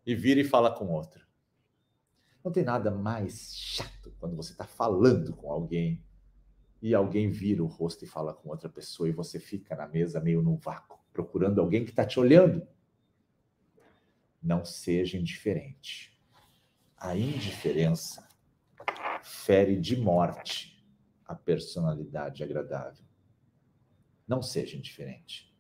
[0.07, 1.23] e vira e fala com outra.
[2.45, 6.05] Não tem nada mais chato quando você está falando com alguém
[6.81, 10.21] e alguém vira o rosto e fala com outra pessoa e você fica na mesa
[10.21, 12.67] meio no vácuo, procurando alguém que está te olhando.
[14.43, 16.21] Não seja indiferente.
[16.97, 18.29] A indiferença
[19.23, 20.73] fere de morte
[21.33, 23.05] a personalidade agradável.
[24.27, 25.53] Não seja indiferente.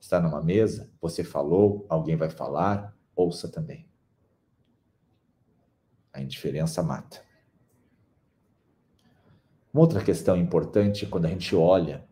[0.00, 3.88] Está numa mesa, você falou, alguém vai falar, ouça também.
[6.12, 7.22] A indiferença mata.
[9.72, 12.06] Uma outra questão importante é quando a gente olha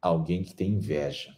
[0.00, 1.34] alguém que tem inveja.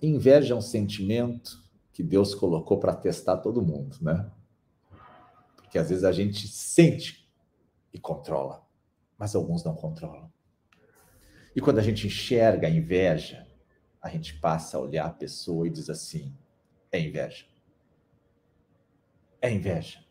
[0.00, 1.62] Inveja é um sentimento
[1.92, 4.30] que Deus colocou para testar todo mundo, né?
[5.70, 7.28] que às vezes a gente sente
[7.92, 8.62] e controla,
[9.16, 10.30] mas alguns não controlam.
[11.56, 13.47] E quando a gente enxerga a inveja,
[14.00, 16.34] a gente passa a olhar a pessoa e diz assim:
[16.90, 17.46] é inveja.
[19.40, 20.04] É inveja.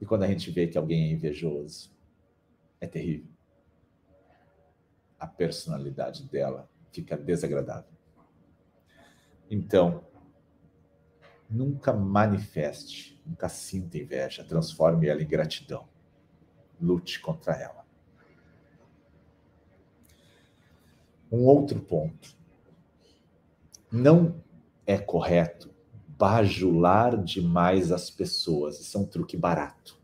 [0.00, 1.90] E quando a gente vê que alguém é invejoso,
[2.80, 3.32] é terrível.
[5.18, 7.90] A personalidade dela fica desagradável.
[9.50, 10.04] Então,
[11.48, 15.88] nunca manifeste, nunca sinta inveja, transforme ela em gratidão.
[16.80, 17.83] Lute contra ela.
[21.34, 22.36] Um outro ponto.
[23.90, 24.36] Não
[24.86, 25.74] é correto
[26.16, 28.78] bajular demais as pessoas.
[28.80, 29.98] Isso é um truque barato.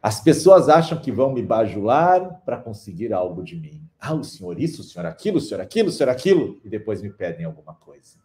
[0.00, 3.86] As pessoas acham que vão me bajular para conseguir algo de mim.
[3.98, 7.02] Ah, o senhor isso, o senhor aquilo, o senhor aquilo, o senhor aquilo, e depois
[7.02, 8.16] me pedem alguma coisa.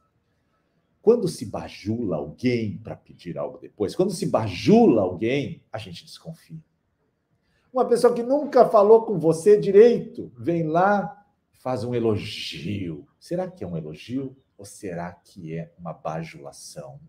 [1.02, 6.64] Quando se bajula alguém para pedir algo depois, quando se bajula alguém, a gente desconfia.
[7.74, 11.25] Uma pessoa que nunca falou com você direito, vem lá,
[11.58, 13.08] faz um elogio.
[13.20, 17.00] Será que é um elogio ou será que é uma bajulação?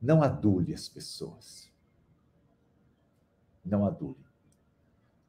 [0.00, 1.72] Não adule as pessoas.
[3.64, 4.26] Não adule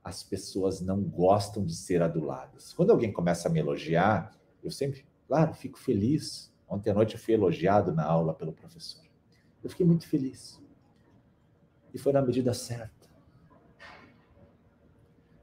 [0.08, 2.72] as pessoas não gostam de ser aduladas.
[2.72, 4.34] Quando alguém começa a me elogiar,
[4.64, 6.50] eu sempre, claro, fico feliz.
[6.66, 9.04] Ontem à noite eu fui elogiado na aula pelo professor.
[9.62, 10.64] Eu fiquei muito feliz.
[11.94, 13.10] E foi na medida certa.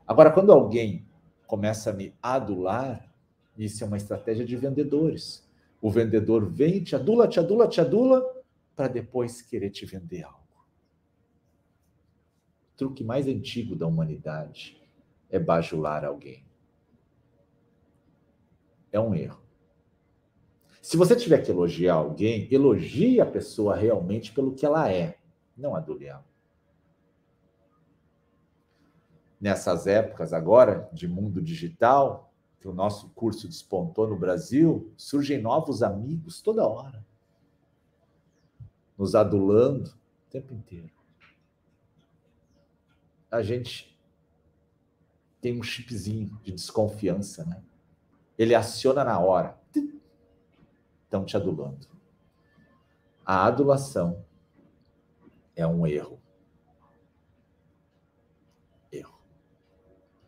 [0.07, 1.07] Agora, quando alguém
[1.55, 3.09] começa a me adular,
[3.57, 5.49] isso é uma estratégia de vendedores.
[5.81, 8.23] O vendedor vem, te adula, te adula, te adula,
[8.75, 10.45] para depois querer te vender algo
[12.77, 14.81] truque mais antigo da humanidade
[15.31, 16.45] é bajular alguém.
[18.93, 19.43] É um erro.
[20.81, 25.19] Se você tiver que elogiar alguém, elogie a pessoa realmente pelo que ela é,
[25.57, 26.25] não adule ela.
[29.45, 35.83] Nessas épocas agora de mundo digital, que o nosso curso despontou no Brasil, surgem novos
[35.83, 37.05] amigos toda hora,
[38.97, 39.91] nos adulando
[40.27, 40.95] o tempo inteiro
[43.35, 43.99] a gente
[45.41, 47.61] tem um chipzinho de desconfiança, né?
[48.39, 49.59] Ele aciona na hora.
[51.05, 51.89] Estão te adulando.
[53.27, 54.25] A adulação
[55.57, 56.21] é um erro.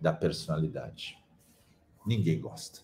[0.01, 1.19] Da personalidade.
[2.07, 2.81] Ninguém gosta.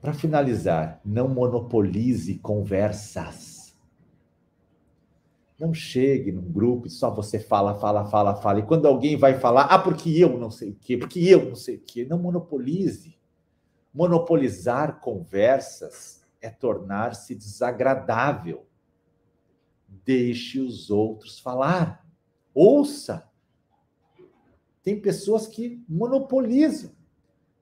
[0.00, 3.76] Para finalizar, não monopolize conversas.
[5.58, 8.60] Não chegue num grupo e só você fala, fala, fala, fala.
[8.60, 11.56] E quando alguém vai falar, ah, porque eu não sei o quê, porque eu não
[11.56, 12.06] sei o quê.
[12.08, 13.18] Não monopolize.
[13.92, 18.66] Monopolizar conversas é tornar-se desagradável.
[19.88, 22.06] Deixe os outros falar.
[22.54, 23.27] Ouça.
[24.82, 26.92] Tem pessoas que monopolizam.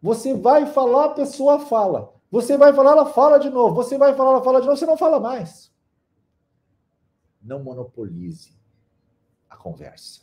[0.02, 2.12] Você vai falar, a pessoa fala.
[2.30, 3.74] Você vai falar, ela fala de novo.
[3.74, 5.74] Você vai falar, ela fala de novo, você não fala mais
[7.46, 8.52] não monopolize
[9.48, 10.22] a conversa.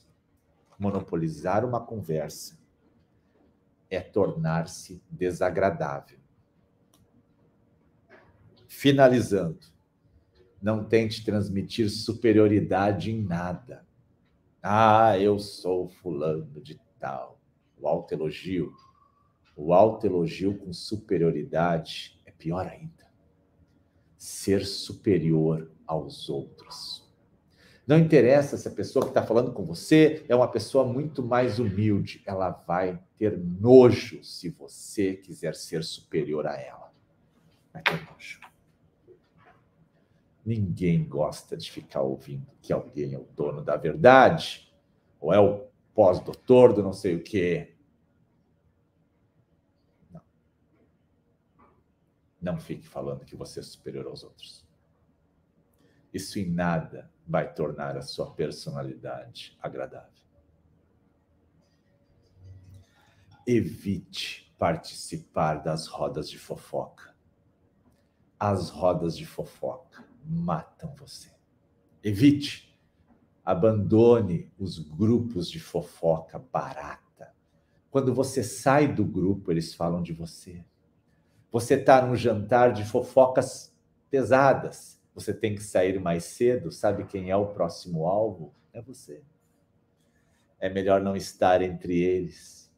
[0.77, 2.59] Monopolizar uma conversa
[3.89, 6.19] é tornar-se desagradável.
[8.67, 9.65] Finalizando,
[10.61, 13.85] não tente transmitir superioridade em nada.
[14.61, 17.37] Ah, eu sou fulano de tal.
[17.77, 18.73] O autoelogio.
[19.57, 23.11] O autoelogio com superioridade é pior ainda.
[24.17, 27.03] Ser superior aos outros.
[27.85, 31.59] Não interessa se a pessoa que está falando com você é uma pessoa muito mais
[31.59, 36.93] humilde, ela vai ter nojo se você quiser ser superior a ela.
[37.73, 38.39] Vai ter nojo.
[40.45, 44.73] Ninguém gosta de ficar ouvindo que alguém é o dono da verdade,
[45.19, 47.75] ou é o pós-doutor do não sei o quê.
[50.11, 50.21] Não.
[52.41, 54.65] Não fique falando que você é superior aos outros.
[56.13, 60.11] Isso em nada vai tornar a sua personalidade agradável.
[63.45, 67.13] Evite participar das rodas de fofoca.
[68.39, 71.31] As rodas de fofoca matam você.
[72.03, 72.72] Evite.
[73.43, 77.33] Abandone os grupos de fofoca barata.
[77.91, 80.63] Quando você sai do grupo, eles falam de você.
[81.51, 83.75] Você está num jantar de fofocas
[84.09, 88.53] pesadas você tem que sair mais cedo, sabe quem é o próximo alvo?
[88.73, 89.21] É você.
[90.59, 92.71] É melhor não estar entre eles.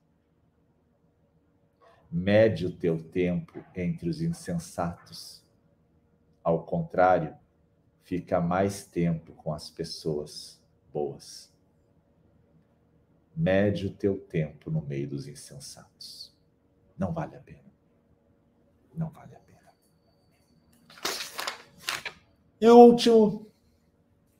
[2.11, 5.43] Mede o teu tempo entre os insensatos.
[6.43, 7.35] Ao contrário,
[8.05, 10.61] fica mais tempo com as pessoas
[10.93, 11.51] boas.
[13.35, 16.33] Mede o teu tempo no meio dos insensatos.
[16.97, 17.73] Não vale a pena.
[18.95, 19.73] Não vale a pena.
[22.61, 23.51] E o último,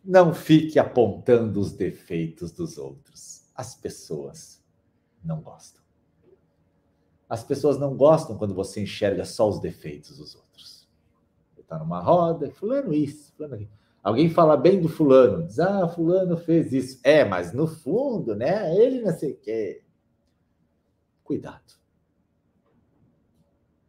[0.04, 3.50] não fique apontando os defeitos dos outros.
[3.54, 4.64] As pessoas
[5.24, 5.84] não gostam.
[7.28, 10.75] As pessoas não gostam quando você enxerga só os defeitos dos outros.
[11.66, 13.68] Está numa roda, fulano isso, fulano.
[14.04, 17.00] Alguém fala bem do fulano, diz, ah, fulano fez isso.
[17.04, 19.84] É, mas no fundo, né, ele não sei o quê.
[21.24, 21.74] Cuidado.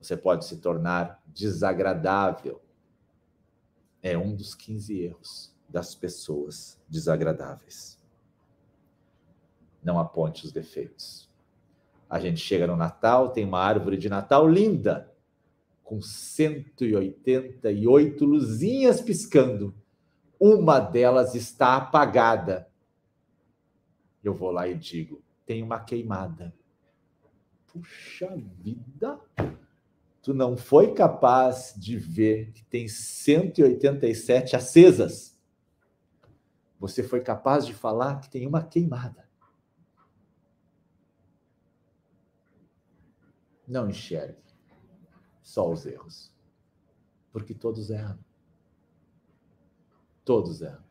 [0.01, 2.63] Você pode se tornar desagradável.
[4.03, 8.03] É um dos 15 erros das pessoas desagradáveis.
[9.83, 11.31] Não aponte os defeitos.
[12.09, 15.13] A gente chega no Natal, tem uma árvore de Natal linda,
[15.87, 19.73] com 188 luzinhas piscando.
[20.39, 22.69] Uma delas está apagada.
[24.23, 26.53] Eu vou lá e digo: tem uma queimada.
[27.69, 29.19] Puxa vida!
[30.21, 35.39] Tu não foi capaz de ver que tem 187 acesas.
[36.81, 39.25] Você foi capaz de falar que tem uma queimada.
[43.69, 44.46] Não enxergue
[45.47, 46.35] só os erros.
[47.31, 48.19] Porque todos erram.
[50.25, 50.85] Todos erram.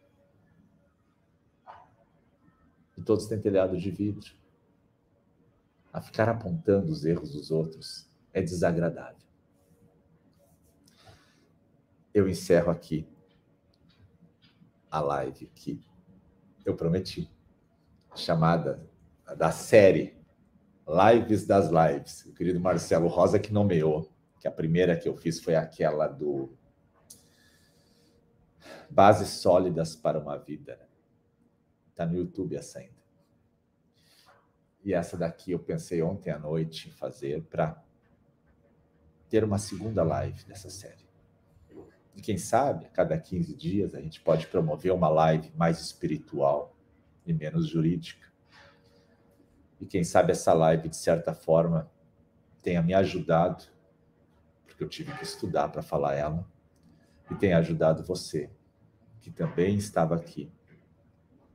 [2.98, 4.34] E todos têm telhado de vidro.
[5.91, 9.27] A ficar apontando os erros dos outros é desagradável.
[12.14, 13.06] Eu encerro aqui
[14.90, 15.84] a live que
[16.64, 17.30] eu prometi,
[18.15, 18.90] chamada
[19.38, 20.15] da série
[20.88, 22.26] Lives das Lives.
[22.26, 24.15] O querido Marcelo Rosa que nomeou,
[24.46, 26.56] que a primeira que eu fiz foi aquela do
[28.88, 30.88] Bases Sólidas para uma Vida.
[31.90, 32.94] Está no YouTube essa ainda.
[34.84, 37.84] E essa daqui eu pensei ontem à noite em fazer para
[39.28, 41.10] ter uma segunda live dessa série.
[42.16, 46.78] E quem sabe, a cada 15 dias, a gente pode promover uma live mais espiritual
[47.26, 48.28] e menos jurídica
[49.82, 51.90] e quem sabe essa live, de certa forma,
[52.62, 53.74] tenha me ajudado,
[54.76, 56.46] porque eu tive que estudar para falar ela,
[57.32, 58.50] e tenha ajudado você,
[59.22, 60.52] que também estava aqui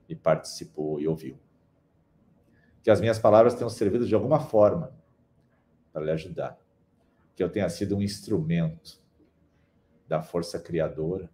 [0.08, 1.38] e participou e ouviu.
[2.82, 4.92] Que as minhas palavras tenham servido de alguma forma
[5.92, 6.58] para lhe ajudar.
[7.36, 8.98] Que eu tenha sido um instrumento
[10.08, 11.30] da força criadora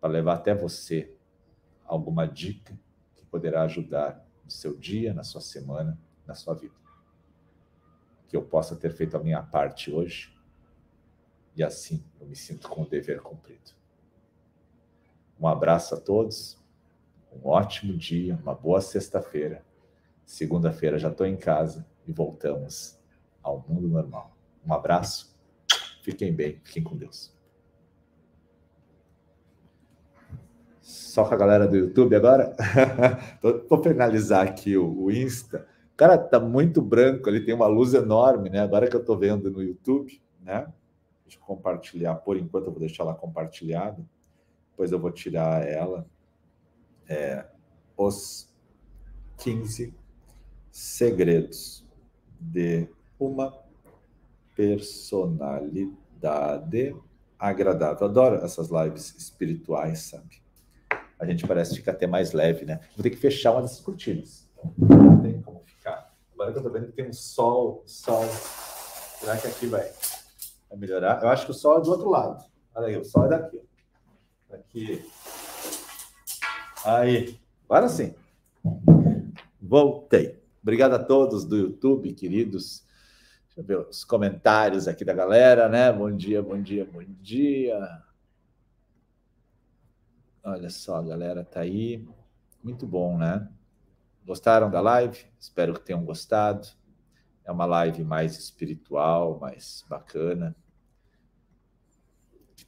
[0.00, 1.14] para levar até você
[1.84, 2.76] alguma dica
[3.14, 5.96] que poderá ajudar no seu dia, na sua semana
[6.26, 6.74] na sua vida.
[8.26, 10.31] Que eu possa ter feito a minha parte hoje
[11.56, 13.72] e assim eu me sinto com o dever cumprido.
[15.38, 16.58] Um abraço a todos,
[17.32, 19.64] um ótimo dia, uma boa sexta-feira.
[20.24, 22.98] Segunda-feira já estou em casa e voltamos
[23.42, 24.36] ao mundo normal.
[24.64, 25.36] Um abraço,
[26.02, 27.34] fiquem bem, fiquem com Deus.
[30.80, 32.56] Só com a galera do YouTube agora?
[33.68, 35.66] Vou finalizar aqui o, o Insta.
[35.96, 38.60] Cara, tá muito branco ali, tem uma luz enorme, né?
[38.60, 40.66] Agora que eu tô vendo no YouTube, né?
[41.36, 44.04] Eu compartilhar, por enquanto eu vou deixar ela compartilhada,
[44.70, 46.06] depois eu vou tirar ela.
[47.08, 47.46] É,
[47.96, 48.52] os
[49.38, 49.94] 15
[50.70, 51.86] segredos
[52.40, 52.88] de
[53.18, 53.58] uma
[54.56, 56.96] personalidade
[57.38, 58.06] agradável.
[58.06, 60.42] Adoro essas lives espirituais, sabe?
[61.18, 62.80] A gente parece ficar até mais leve, né?
[62.96, 64.50] Vou ter que fechar uma dessas cortinas.
[64.78, 65.62] Não tem como
[66.42, 68.24] Agora que eu tô vendo que tem um sol, sol.
[69.20, 69.88] Será que aqui vai,
[70.72, 71.22] vai melhorar?
[71.22, 72.44] Eu acho que o sol é do outro lado.
[72.74, 73.62] Olha aí, o sol é daqui.
[74.50, 75.04] Aqui.
[76.84, 77.38] Aí.
[77.64, 78.14] Agora sim.
[79.60, 80.42] Voltei.
[80.62, 82.84] Obrigado a todos do YouTube, queridos.
[83.46, 85.92] Deixa eu ver os comentários aqui da galera, né?
[85.92, 88.02] Bom dia, bom dia, bom dia.
[90.42, 92.08] Olha só, a galera tá aí.
[92.62, 93.46] Muito bom, né?
[94.24, 95.26] Gostaram da live?
[95.38, 96.66] Espero que tenham gostado.
[97.44, 100.56] É uma live mais espiritual, mais bacana.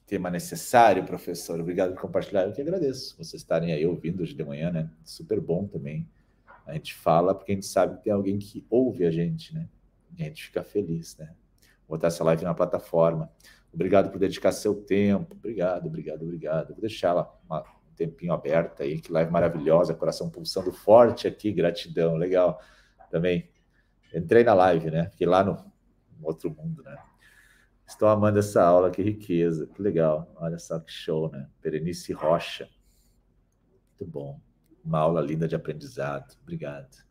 [0.06, 1.60] Tema necessário, professor.
[1.60, 2.44] Obrigado por compartilhar.
[2.44, 4.90] Eu que agradeço vocês estarem aí ouvindo hoje de manhã, né?
[5.04, 6.08] Super bom também.
[6.66, 9.68] A gente fala porque a gente sabe que tem alguém que ouve a gente, né?
[10.16, 11.34] E a gente fica feliz, né?
[11.86, 13.30] Vou botar essa live na plataforma.
[13.72, 15.34] Obrigado por dedicar seu tempo.
[15.34, 16.68] Obrigado, obrigado, obrigado.
[16.68, 17.64] Vou deixar lá uma
[17.94, 22.60] tempinho aberto aí, que live maravilhosa, coração pulsando forte aqui, gratidão, legal.
[23.10, 23.48] Também
[24.12, 25.08] entrei na live, né?
[25.10, 25.52] Fiquei lá no,
[26.18, 26.96] no outro mundo, né?
[27.86, 30.32] Estou amando essa aula, que riqueza, que legal.
[30.36, 31.48] Olha só que show, né?
[31.62, 32.68] Berenice Rocha.
[33.90, 34.40] Muito bom.
[34.84, 36.34] Uma aula linda de aprendizado.
[36.42, 37.04] Obrigado.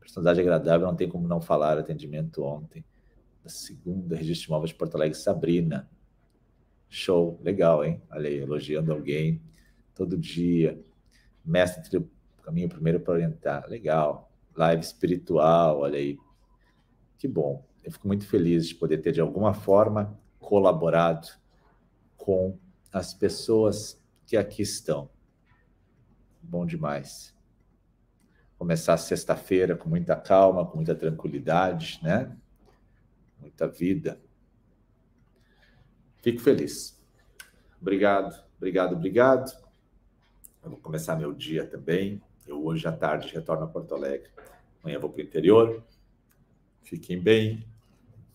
[0.00, 1.78] Personalidade agradável, não tem como não falar.
[1.78, 2.84] Atendimento ontem.
[3.42, 5.88] Da segunda, registro de imóveis de Porto Alegre, Sabrina.
[6.88, 8.02] Show, legal, hein?
[8.10, 9.40] Olha aí, elogiando alguém
[9.94, 10.78] todo dia.
[11.44, 12.04] Mestre
[12.42, 13.68] caminho primeiro para orientar.
[13.68, 14.30] Legal.
[14.54, 16.18] Live espiritual, olha aí.
[17.16, 17.64] Que bom.
[17.82, 21.28] Eu fico muito feliz de poder ter, de alguma forma, colaborado
[22.16, 22.58] com
[22.92, 25.10] as pessoas que aqui estão.
[26.40, 27.34] Bom demais.
[28.56, 32.36] Começar sexta-feira com muita calma, com muita tranquilidade, né?
[33.40, 34.20] Muita vida.
[36.20, 37.02] Fico feliz.
[37.80, 39.52] Obrigado, obrigado, obrigado.
[40.62, 42.22] Eu vou começar meu dia também.
[42.46, 44.30] Eu hoje à tarde retorno a Porto Alegre.
[44.80, 45.82] Amanhã vou para o interior.
[46.82, 47.66] Fiquem bem,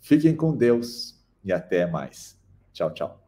[0.07, 2.37] fiquem com Deus e até mais.
[2.73, 3.26] Tchau, tchau.